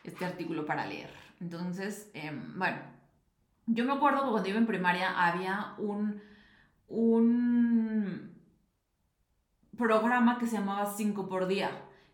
[0.03, 1.09] este artículo para leer.
[1.39, 2.77] Entonces, em, bueno,
[3.67, 6.21] yo me acuerdo que cuando iba en primaria había un,
[6.87, 8.35] un
[9.77, 11.71] programa que se llamaba 5 por día,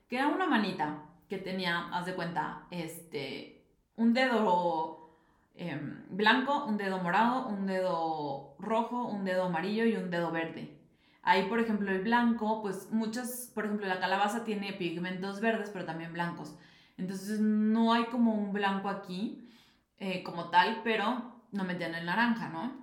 [0.08, 5.18] que era una manita que tenía, haz de cuenta, este, un dedo
[5.56, 10.78] em, blanco, un dedo morado, un dedo rojo, un dedo amarillo y un dedo verde.
[11.24, 15.86] Ahí, por ejemplo, el blanco, pues muchas, por ejemplo, la calabaza tiene pigmentos verdes, pero
[15.86, 16.56] también blancos.
[16.98, 19.50] Entonces no hay como un blanco aquí
[19.98, 22.74] eh, como tal, pero no metían el naranja, ¿no?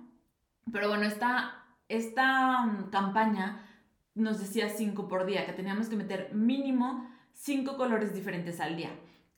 [0.71, 3.65] Pero bueno, esta, esta mm, campaña
[4.15, 8.91] nos decía cinco por día, que teníamos que meter mínimo cinco colores diferentes al día.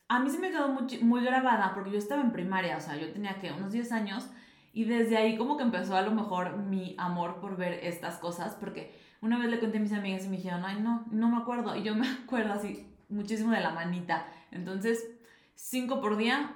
[0.07, 2.95] A mí se me quedó muy, muy grabada porque yo estaba en primaria, o sea,
[2.95, 4.29] yo tenía que unos 10 años
[4.73, 8.55] y desde ahí como que empezó a lo mejor mi amor por ver estas cosas,
[8.55, 11.37] porque una vez le conté a mis amigas y me dijeron, ay, no, no me
[11.37, 11.75] acuerdo.
[11.75, 14.27] Y yo me acuerdo así muchísimo de la manita.
[14.55, 15.07] Entonces,
[15.55, 16.55] 5 por día,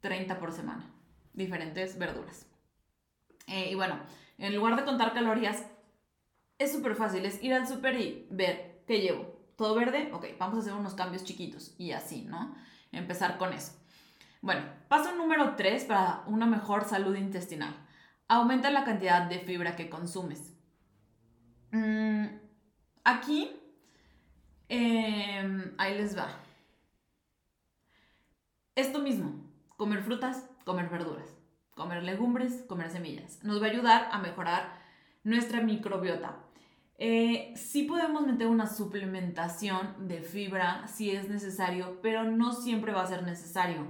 [0.00, 0.90] 30 por semana.
[1.32, 2.46] Diferentes verduras.
[3.46, 3.98] Eh, y bueno,
[4.38, 5.64] en lugar de contar calorías,
[6.58, 7.24] es súper fácil.
[7.26, 9.38] Es ir al súper y ver qué llevo.
[9.56, 10.10] ¿Todo verde?
[10.12, 11.74] Ok, vamos a hacer unos cambios chiquitos.
[11.78, 12.54] Y así, ¿no?
[12.92, 13.72] Empezar con eso.
[14.40, 17.74] Bueno, paso número 3 para una mejor salud intestinal.
[18.28, 20.52] Aumenta la cantidad de fibra que consumes.
[21.70, 22.26] Mm,
[23.04, 23.50] aquí,
[24.68, 26.43] em, ahí les va.
[28.74, 29.34] Esto mismo,
[29.76, 31.36] comer frutas, comer verduras,
[31.74, 33.42] comer legumbres, comer semillas.
[33.42, 34.80] Nos va a ayudar a mejorar
[35.22, 36.36] nuestra microbiota.
[36.98, 43.02] Eh, sí podemos meter una suplementación de fibra si es necesario, pero no siempre va
[43.02, 43.86] a ser necesario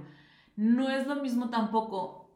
[0.55, 2.29] no es lo mismo tampoco.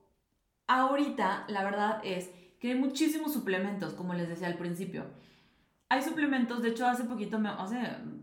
[0.68, 2.30] Ahorita, la verdad es
[2.60, 5.06] que hay muchísimos suplementos, como les decía al principio.
[5.90, 7.78] Hay suplementos, de hecho hace poquito, hace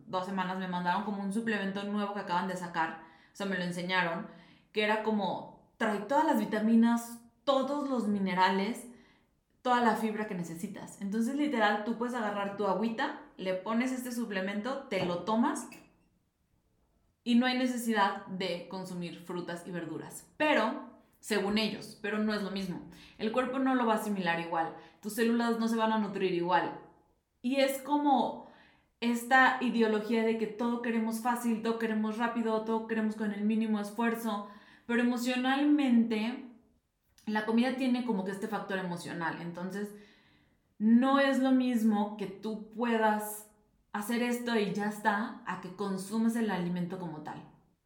[0.07, 3.01] dos semanas me mandaron como un suplemento nuevo que acaban de sacar,
[3.37, 4.27] o sea, me lo enseñaron,
[4.73, 8.87] que era como, trae todas las vitaminas todos los minerales,
[9.61, 10.99] toda la fibra que necesitas.
[11.03, 15.69] Entonces, literal, tú puedes agarrar tu agüita, le pones este suplemento, te lo tomas
[17.25, 20.27] y no hay necesidad de consumir frutas y verduras.
[20.39, 20.89] Pero,
[21.21, 22.81] según ellos, pero no es lo mismo.
[23.19, 26.33] El cuerpo no lo va a asimilar igual, tus células no se van a nutrir
[26.33, 26.81] igual.
[27.43, 28.46] Y es como
[29.01, 33.81] esta ideología de que todo queremos fácil, todo queremos rápido, todo queremos con el mínimo
[33.81, 34.49] esfuerzo,
[34.87, 36.45] pero emocionalmente
[37.27, 39.39] la comida tiene como que este factor emocional.
[39.41, 39.93] Entonces,
[40.79, 43.51] no es lo mismo que tú puedas
[43.93, 47.43] hacer esto y ya está, a que consumes el alimento como tal.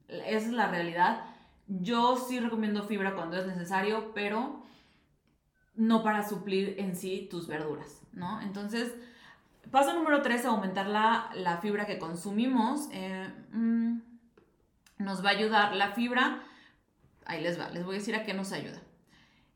[0.08, 1.24] Esa es la realidad.
[1.68, 4.62] Yo sí recomiendo fibra cuando es necesario, pero
[5.74, 8.40] no para suplir en sí tus verduras, ¿no?
[8.42, 8.92] Entonces,
[9.70, 12.88] paso número 3, aumentar la, la, fibra que consumimos.
[12.92, 14.00] Eh, mm,
[14.98, 16.42] nos va a ayudar la fibra.
[17.26, 18.80] Ahí les va, les voy a decir a qué nos ayuda.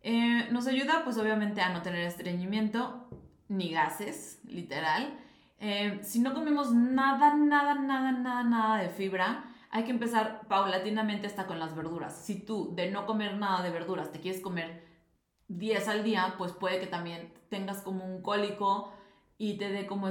[0.02, 3.08] Eh, nos ayuda, pues obviamente, a no tener estreñimiento
[3.48, 5.18] ni gases, literal.
[5.58, 11.26] Eh, si no comemos nada, nada, nada, nada, nada de fibra, hay que empezar paulatinamente
[11.26, 12.16] hasta con las verduras.
[12.16, 14.84] Si tú de no comer nada de verduras te quieres comer
[15.48, 18.92] 10 al día, pues puede que también tengas como un cólico
[19.38, 20.08] y te dé como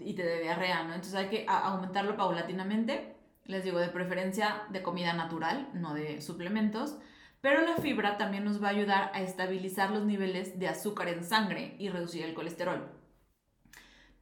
[0.00, 0.94] y te dé diarrea, ¿no?
[0.94, 3.16] Entonces hay que aumentarlo paulatinamente.
[3.44, 6.98] Les digo, de preferencia de comida natural, no de suplementos.
[7.40, 11.22] Pero la fibra también nos va a ayudar a estabilizar los niveles de azúcar en
[11.22, 12.96] sangre y reducir el colesterol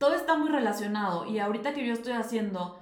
[0.05, 2.79] todo está muy relacionado y ahorita que yo estoy haciendo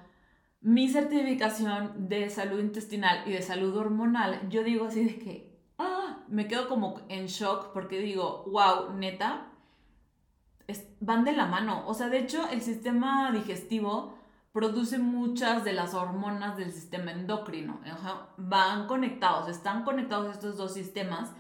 [0.60, 6.24] mi certificación de salud intestinal y de salud hormonal, yo digo así de que, ah,
[6.26, 9.51] me quedo como en shock porque digo, wow, neta,
[11.01, 11.85] van de la mano.
[11.87, 14.18] O sea, de hecho, el sistema digestivo
[14.53, 17.81] produce muchas de las hormonas del sistema endocrino.
[18.37, 21.31] Van conectados, están conectados estos dos sistemas.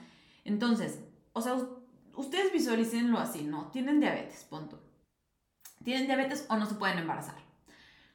[0.44, 1.56] Entonces, o sea,
[2.16, 3.66] ustedes visualicenlo así, ¿no?
[3.66, 4.80] Tienen diabetes, punto
[5.82, 7.36] tienen diabetes o no se pueden embarazar.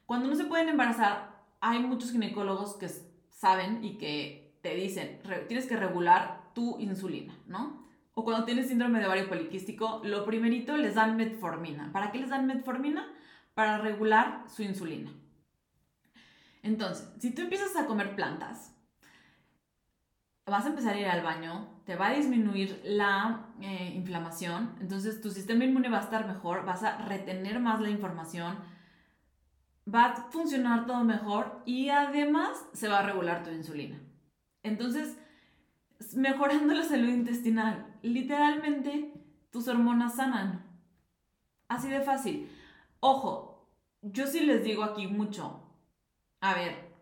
[0.06, 2.88] Cuando no se pueden embarazar, hay muchos ginecólogos que
[3.30, 7.87] saben y que te dicen, tienes que regular tu insulina, ¿no?
[8.18, 11.92] O cuando tienes síndrome de ovario poliquístico, lo primerito les dan metformina.
[11.92, 13.06] ¿Para qué les dan metformina?
[13.54, 15.12] Para regular su insulina.
[16.64, 18.74] Entonces, si tú empiezas a comer plantas,
[20.46, 25.20] vas a empezar a ir al baño, te va a disminuir la eh, inflamación, entonces
[25.20, 28.58] tu sistema inmune va a estar mejor, vas a retener más la información,
[29.86, 34.00] va a funcionar todo mejor y además se va a regular tu insulina.
[34.64, 35.16] Entonces,
[36.16, 39.12] mejorando la salud intestinal, literalmente
[39.50, 40.64] tus hormonas sanan.
[41.68, 42.50] Así de fácil.
[43.00, 43.68] Ojo,
[44.02, 45.62] yo sí les digo aquí mucho.
[46.40, 46.92] A ver,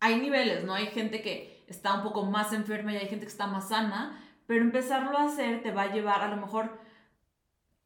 [0.00, 0.74] hay niveles, ¿no?
[0.74, 4.22] Hay gente que está un poco más enferma y hay gente que está más sana,
[4.46, 6.78] pero empezarlo a hacer te va a llevar a lo mejor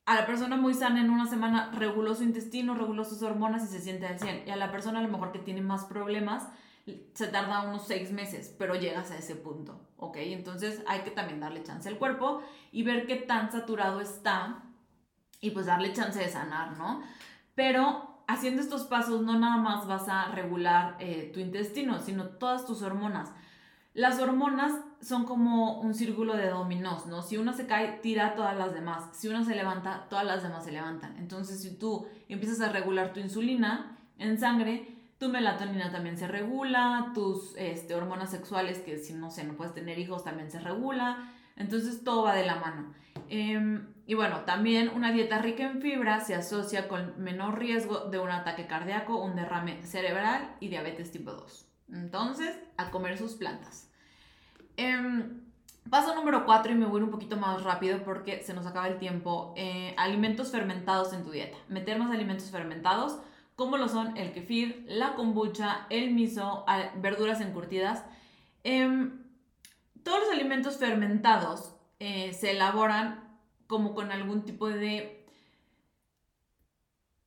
[0.07, 3.69] a la persona muy sana en una semana reguló su intestino, reguló sus hormonas y
[3.69, 4.49] se siente al 100.
[4.49, 6.49] Y a la persona a lo mejor que tiene más problemas
[7.15, 10.17] se tarda unos seis meses, pero llegas a ese punto, ¿ok?
[10.19, 14.63] Entonces hay que también darle chance al cuerpo y ver qué tan saturado está
[15.41, 17.03] y pues darle chance de sanar, ¿no?
[17.55, 22.67] Pero haciendo estos pasos no nada más vas a regular eh, tu intestino, sino todas
[22.67, 23.33] tus hormonas.
[23.93, 27.23] Las hormonas son como un círculo de dominós, ¿no?
[27.23, 29.05] Si una se cae, tira todas las demás.
[29.13, 31.17] Si una se levanta, todas las demás se levantan.
[31.17, 37.13] Entonces, si tú empiezas a regular tu insulina en sangre, tu melatonina también se regula,
[37.15, 41.31] tus este, hormonas sexuales, que si no sé, no puedes tener hijos, también se regula.
[41.57, 42.95] Entonces, todo va de la mano.
[43.29, 48.19] Em, y bueno, también una dieta rica en fibra se asocia con menor riesgo de
[48.19, 51.67] un ataque cardíaco, un derrame cerebral y diabetes tipo 2.
[51.93, 53.91] Entonces, a comer sus plantas.
[54.79, 55.43] Em,
[55.91, 58.99] paso número 4 y me voy un poquito más rápido porque se nos acaba el
[58.99, 59.53] tiempo.
[59.59, 61.59] Eh, alimentos fermentados en tu dieta.
[61.69, 63.21] Meter más alimentos fermentados
[63.61, 66.65] como lo son el kefir, la kombucha, el miso,
[66.97, 68.03] verduras encurtidas.
[68.65, 69.23] Em,
[70.03, 75.27] todos los alimentos fermentados eh, se elaboran como con algún tipo de,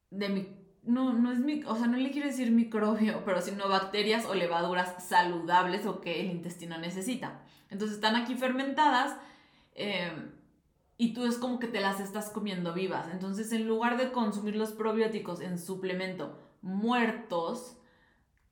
[0.10, 4.26] de no, no es mi, o sea, no le quiero decir microbio, pero sino bacterias
[4.26, 7.42] o levaduras saludables o que el intestino necesita.
[7.70, 9.16] Entonces están aquí fermentadas
[9.76, 10.32] em,
[10.98, 13.08] y tú es como que te las estás comiendo vivas.
[13.12, 17.78] Entonces en lugar de consumir los probióticos en suplemento muertos,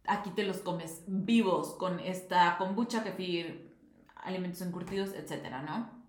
[0.06, 3.76] aquí te los comes vivos con esta kombucha, kefir,
[4.16, 6.02] alimentos encurtidos, etcétera, ¿no?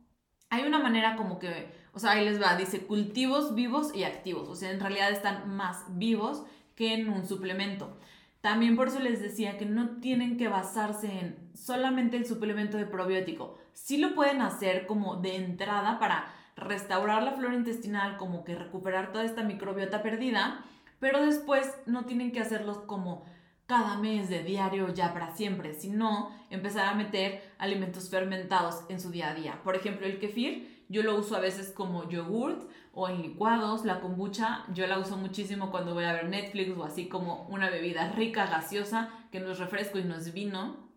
[0.51, 4.49] Hay una manera como que o sea, ahí les va, dice cultivos vivos y activos.
[4.49, 7.99] O sea, en realidad están más vivos que en un suplemento.
[8.43, 12.86] También por eso les decía que no tienen que basarse en solamente el suplemento de
[12.86, 13.57] probiótico.
[13.72, 19.12] Sí lo pueden hacer como de entrada para restaurar la flora intestinal, como que recuperar
[19.12, 20.64] toda esta microbiota perdida,
[20.99, 23.24] pero después no tienen que hacerlos como
[23.66, 29.11] cada mes de diario ya para siempre, sino empezar a meter alimentos fermentados en su
[29.11, 29.61] día a día.
[29.62, 34.01] Por ejemplo, el kefir, yo lo uso a veces como yogurt o en licuados, la
[34.01, 38.12] kombucha, yo la uso muchísimo cuando voy a ver Netflix o así como una bebida
[38.12, 40.90] rica, gaseosa, que no es refresco y no es vino.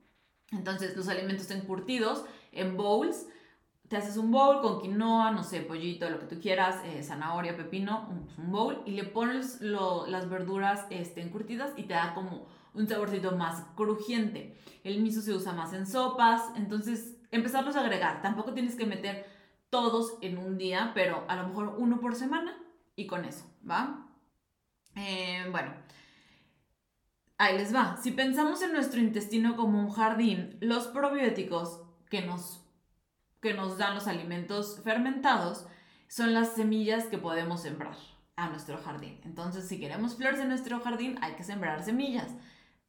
[0.51, 3.27] Entonces, los alimentos encurtidos en bowls,
[3.87, 7.55] te haces un bowl con quinoa, no sé, pollito, lo que tú quieras, eh, zanahoria,
[7.55, 12.87] pepino, un, bowl y le pones las verduras este, encurtidas y te da como un
[12.87, 14.57] saborcito más crujiente.
[14.83, 18.21] El miso se usa más en sopas, entonces empezarlos a agregar.
[18.21, 19.34] Tampoco tienes que meter
[19.69, 22.57] todos en un día, pero a lo mejor uno por semana
[22.95, 24.07] y con eso, ¿va?
[24.95, 25.73] Eh, bueno,
[27.37, 27.97] ahí les va.
[27.97, 32.65] Si pensamos en nuestro intestino como un jardín, los probióticos que nos,
[33.41, 35.67] que nos dan los alimentos fermentados
[36.07, 37.97] son las semillas que podemos sembrar
[38.35, 39.19] a nuestro jardín.
[39.23, 42.31] Entonces, si queremos flores en nuestro jardín, hay que sembrar semillas.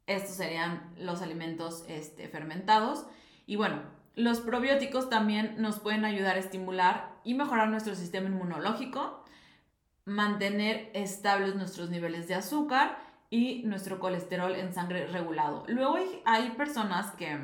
[0.07, 3.07] Estos serían los alimentos este, fermentados.
[3.47, 3.83] Y bueno,
[4.17, 9.23] los probióticos también nos pueden ayudar a estimular y mejorar nuestro sistema inmunológico,
[10.07, 12.99] mantener estables nuestros niveles de azúcar
[13.29, 15.65] y nuestro colesterol en sangre regulado.
[15.69, 17.39] Luego hay, personas que,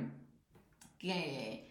[0.98, 1.68] que,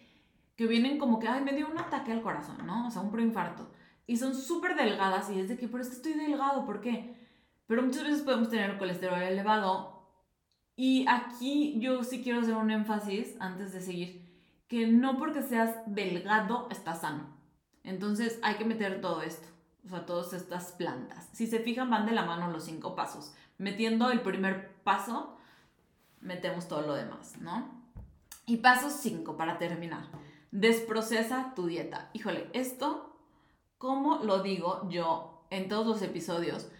[0.54, 2.86] que, vienen como que, ay, me dio un ataque al corazón, ¿no?
[2.86, 3.72] O sea, un preinfarto.
[4.06, 7.16] Y son súper delgadas y es de que, pero es que estoy delgado, ¿por qué?
[7.66, 10.06] Pero muchas veces podemos tener colesterol elevado
[10.76, 14.21] y aquí yo sí quiero hacer un énfasis antes de seguir,
[14.72, 17.26] que no porque seas delgado estás sano.
[17.84, 19.46] Entonces hay que meter todo esto,
[19.84, 21.28] o sea, todas estas plantas.
[21.34, 23.34] Si se fijan, van de la mano los cinco pasos.
[23.58, 25.36] Metiendo el primer paso,
[26.22, 27.82] metemos todo lo demás, ¿no?
[28.46, 30.06] Y paso cinco para terminar.
[30.52, 32.08] Desprocesa tu dieta.
[32.14, 33.14] Híjole, esto,
[33.76, 36.70] como lo digo yo en todos los episodios,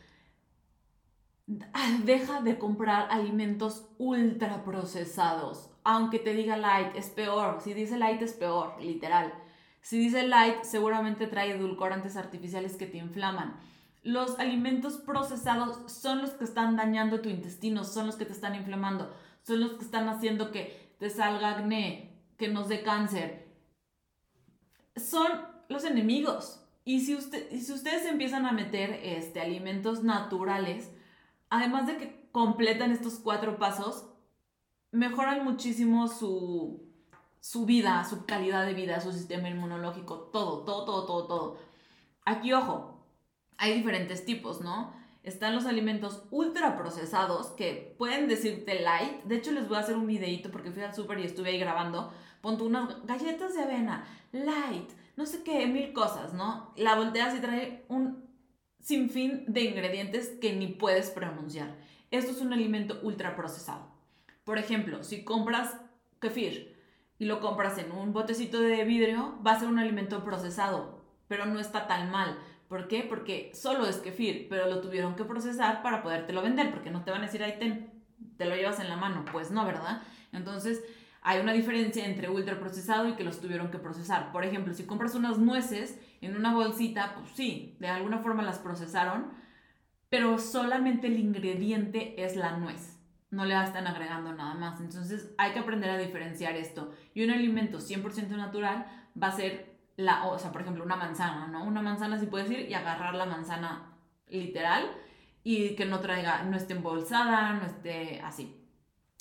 [2.05, 5.70] deja de comprar alimentos ultra procesados.
[5.84, 7.61] Aunque te diga light, es peor.
[7.61, 9.32] Si dice light, es peor, literal.
[9.80, 13.59] Si dice light, seguramente trae edulcorantes artificiales que te inflaman.
[14.05, 18.55] Los alimentos procesados son los que están dañando tu intestino, son los que te están
[18.55, 23.48] inflamando, son los que están haciendo que te salga acné, que nos dé cáncer.
[24.96, 25.28] Son
[25.68, 26.64] los enemigos.
[26.84, 30.90] Y si, usted, si ustedes empiezan a meter este, alimentos naturales,
[31.53, 34.07] además de que completan estos cuatro pasos,
[34.90, 36.82] mejoran muchísimo su,
[37.40, 41.59] su vida, su calidad de vida, su sistema inmunológico, todo, todo, todo, todo, todo.
[42.24, 43.05] Aquí, ojo,
[43.59, 44.94] hay diferentes tipos, ¿no?
[45.24, 49.22] Están los alimentos ultra procesados que pueden decirte light.
[49.24, 51.59] De hecho, les voy a hacer un videito porque fui al súper y estuve ahí
[51.59, 52.14] grabando.
[52.40, 56.72] Ponte unas galletas de avena, light, no sé qué, mil cosas, ¿no?
[56.76, 58.31] La volteas y trae un
[58.82, 61.76] sin fin de ingredientes que ni puedes pronunciar.
[62.10, 63.88] Esto es un alimento ultra procesado.
[64.44, 65.80] Por ejemplo, si compras
[66.20, 66.76] kefir
[67.18, 71.46] y lo compras en un botecito de vidrio, va a ser un alimento procesado, pero
[71.46, 72.38] no está tan mal.
[72.68, 73.06] ¿Por qué?
[73.08, 77.10] Porque solo es kefir, pero lo tuvieron que procesar para podértelo vender, porque no te
[77.10, 77.58] van a decir, ahí
[78.36, 79.24] te lo llevas en la mano.
[79.30, 80.02] Pues no, ¿verdad?
[80.32, 80.82] Entonces,
[81.22, 84.32] hay una diferencia entre ultraprocesado y que los tuvieron que procesar.
[84.32, 88.58] Por ejemplo, si compras unas nueces en una bolsita, pues sí, de alguna forma las
[88.58, 89.32] procesaron,
[90.08, 92.98] pero solamente el ingrediente es la nuez.
[93.30, 94.80] No le están agregando nada más.
[94.80, 96.92] Entonces hay que aprender a diferenciar esto.
[97.14, 98.86] Y un alimento 100% natural
[99.20, 101.64] va a ser la, o sea, por ejemplo, una manzana, ¿no?
[101.64, 103.92] Una manzana si puedes ir y agarrar la manzana
[104.28, 104.90] literal
[105.44, 108.58] y que no traiga, no esté embolsada, no esté así.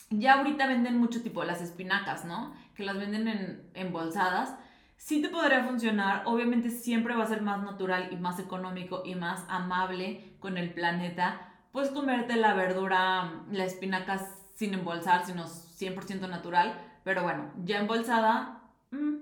[0.09, 2.53] Ya ahorita venden mucho tipo las espinacas, ¿no?
[2.75, 4.55] Que las venden en embolsadas.
[5.03, 9.15] Sí te podría funcionar, obviamente siempre va a ser más natural y más económico y
[9.15, 11.55] más amable con el planeta.
[11.71, 14.19] Puedes comerte la verdura, la espinaca
[14.53, 16.79] sin embolsar, sino 100% natural.
[17.03, 19.15] Pero bueno, ya embolsada, mm,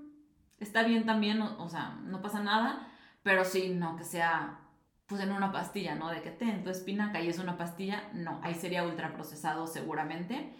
[0.58, 2.86] está bien también, o, sea, no pasa nada.
[3.22, 4.58] Pero sí, no, que sea
[5.06, 6.10] pues en una pastilla, ¿no?
[6.10, 10.52] De que ten tu espinaca y es una pastilla, no, ahí sería ultra procesado seguramente.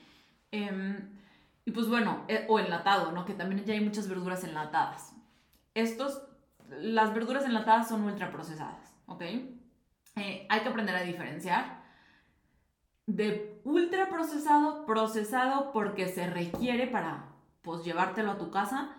[0.50, 1.19] Em,
[1.70, 3.24] y pues bueno, eh, o enlatado, ¿no?
[3.24, 5.14] Que también ya hay muchas verduras enlatadas.
[5.72, 6.20] Estos,
[6.68, 9.22] las verduras enlatadas son ultra procesadas, ¿ok?
[10.16, 11.84] Eh, hay que aprender a diferenciar
[13.06, 17.26] de ultra procesado, porque se requiere para,
[17.62, 18.96] pues, llevártelo a tu casa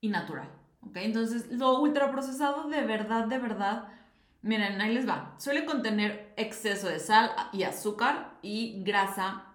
[0.00, 0.48] y natural,
[0.82, 0.98] ¿ok?
[0.98, 3.88] Entonces, lo ultra procesado de verdad, de verdad,
[4.42, 5.34] miren, ahí les va.
[5.38, 9.51] Suele contener exceso de sal y azúcar y grasa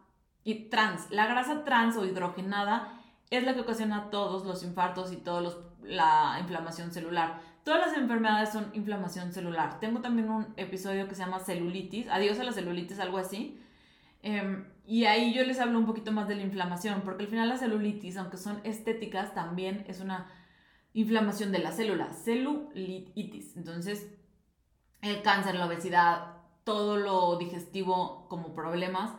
[0.47, 1.11] y trans.
[1.11, 6.37] La grasa trans o hidrogenada es la que ocasiona todos los infartos y todos la
[6.39, 7.41] inflamación celular.
[7.65, 9.81] Todas las enfermedades son inflamación celular.
[9.81, 13.59] Tengo también un episodio que se llama celulitis, adiós a la celulitis, algo así.
[14.21, 17.49] Em, y ahí yo les hablo un poquito más de la inflamación, porque al final
[17.49, 20.31] la celulitis, aunque son estéticas, también es una
[20.93, 23.57] inflamación de la célula, celulitis.
[23.57, 24.07] Entonces,
[25.01, 29.11] el cáncer, la obesidad, todo lo digestivo como problemas,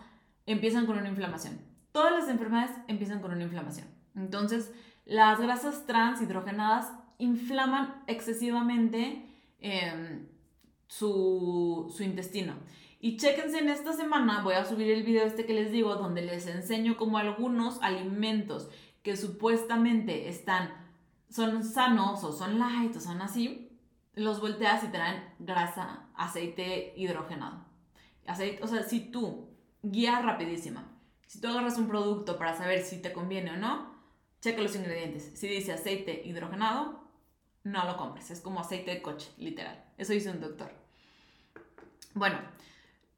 [0.52, 1.60] empiezan con una inflamación.
[1.92, 3.86] Todas las enfermedades empiezan con una inflamación.
[4.16, 4.72] Entonces,
[5.04, 9.24] las grasas trans hidrogenadas inflaman excesivamente
[9.60, 10.26] em,
[10.86, 12.54] su, intestino.
[13.00, 16.22] Y chéquense en esta semana, voy a subir el video este que les digo, donde
[16.22, 18.68] les enseño como algunos alimentos
[19.02, 20.70] que supuestamente están,
[21.30, 23.70] son sanos o son light o son así,
[24.14, 27.64] los volteas y traen grasa, aceite hidrogenado.
[28.26, 29.47] Aceite, o sea, si tú,
[29.90, 30.86] guía rapidísima,
[31.26, 33.94] si tú agarras un producto para saber si te conviene o no,
[34.40, 35.32] checa los ingredientes.
[35.34, 37.04] Si dice aceite hidrogenado,
[37.64, 38.30] no lo compres.
[38.30, 39.84] Es como aceite de coche, literal.
[39.98, 40.72] Eso dice un doctor.
[42.14, 42.38] Bueno,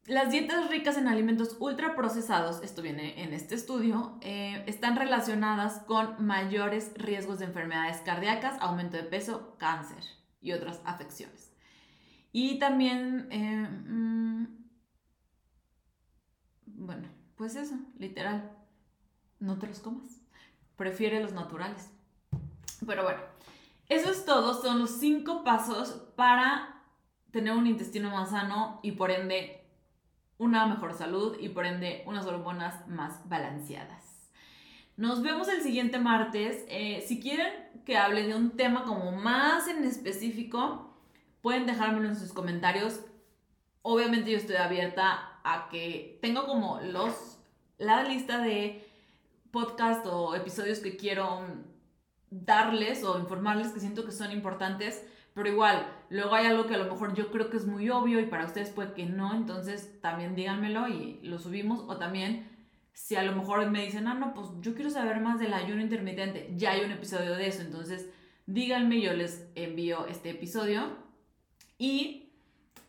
[0.07, 6.25] las dietas ricas en alimentos ultraprocesados, esto viene en este estudio, eh, están relacionadas con
[6.25, 10.03] mayores riesgos de enfermedades cardíacas, aumento de peso, cáncer
[10.41, 11.53] y otras afecciones.
[12.31, 14.45] Y también, eh, mm,
[16.65, 17.07] bueno,
[17.41, 18.51] pues eso, literal,
[19.39, 20.21] no te los comas,
[20.75, 21.89] prefiere los naturales.
[22.85, 23.19] Pero bueno,
[23.89, 26.83] eso es todo, son los cinco pasos para
[27.31, 29.65] tener un intestino más sano y por ende
[30.37, 34.29] una mejor salud y por ende unas hormonas más balanceadas.
[34.95, 36.63] Nos vemos el siguiente martes.
[36.67, 37.51] Eh, si quieren
[37.87, 40.95] que hable de un tema como más en específico,
[41.41, 43.01] pueden dejármelo en sus comentarios.
[43.81, 47.30] Obviamente yo estoy abierta a que tengo como los
[47.81, 48.87] la lista de
[49.51, 51.41] podcast o episodios que quiero
[52.29, 56.77] darles o informarles que siento que son importantes pero igual, luego hay algo que a
[56.77, 60.01] lo mejor yo creo que es muy obvio y para ustedes puede que no, entonces
[60.01, 61.85] también díganmelo y lo subimos.
[61.87, 62.49] O también,
[62.91, 65.81] si a lo mejor me dicen, ah, no, pues yo quiero saber más del ayuno
[65.81, 68.09] intermitente, ya hay un episodio de eso, entonces
[68.45, 70.97] díganme, yo les envío este episodio.
[71.77, 72.30] Y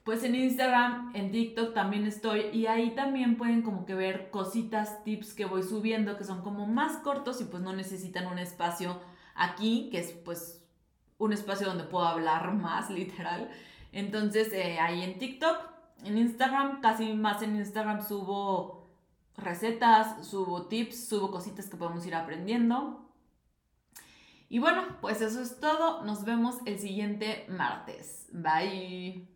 [0.05, 5.05] pues en Instagram, en TikTok también estoy y ahí también pueden como que ver cositas,
[5.05, 9.01] tips que voy subiendo que son como más cortos y pues no necesitan un espacio
[9.35, 10.65] aquí, que es pues
[11.19, 13.51] un espacio donde puedo hablar más, literal.
[13.93, 15.57] Entonces, eh, ahí en TikTok,
[16.05, 18.91] en Instagram, casi más en Instagram subo
[19.37, 23.09] recetas, subo tips, subo cositas que podemos ir aprendiendo.
[24.49, 26.03] Y bueno, pues eso es todo.
[26.05, 28.29] Nos vemos el siguiente martes.
[28.33, 29.32] Bye.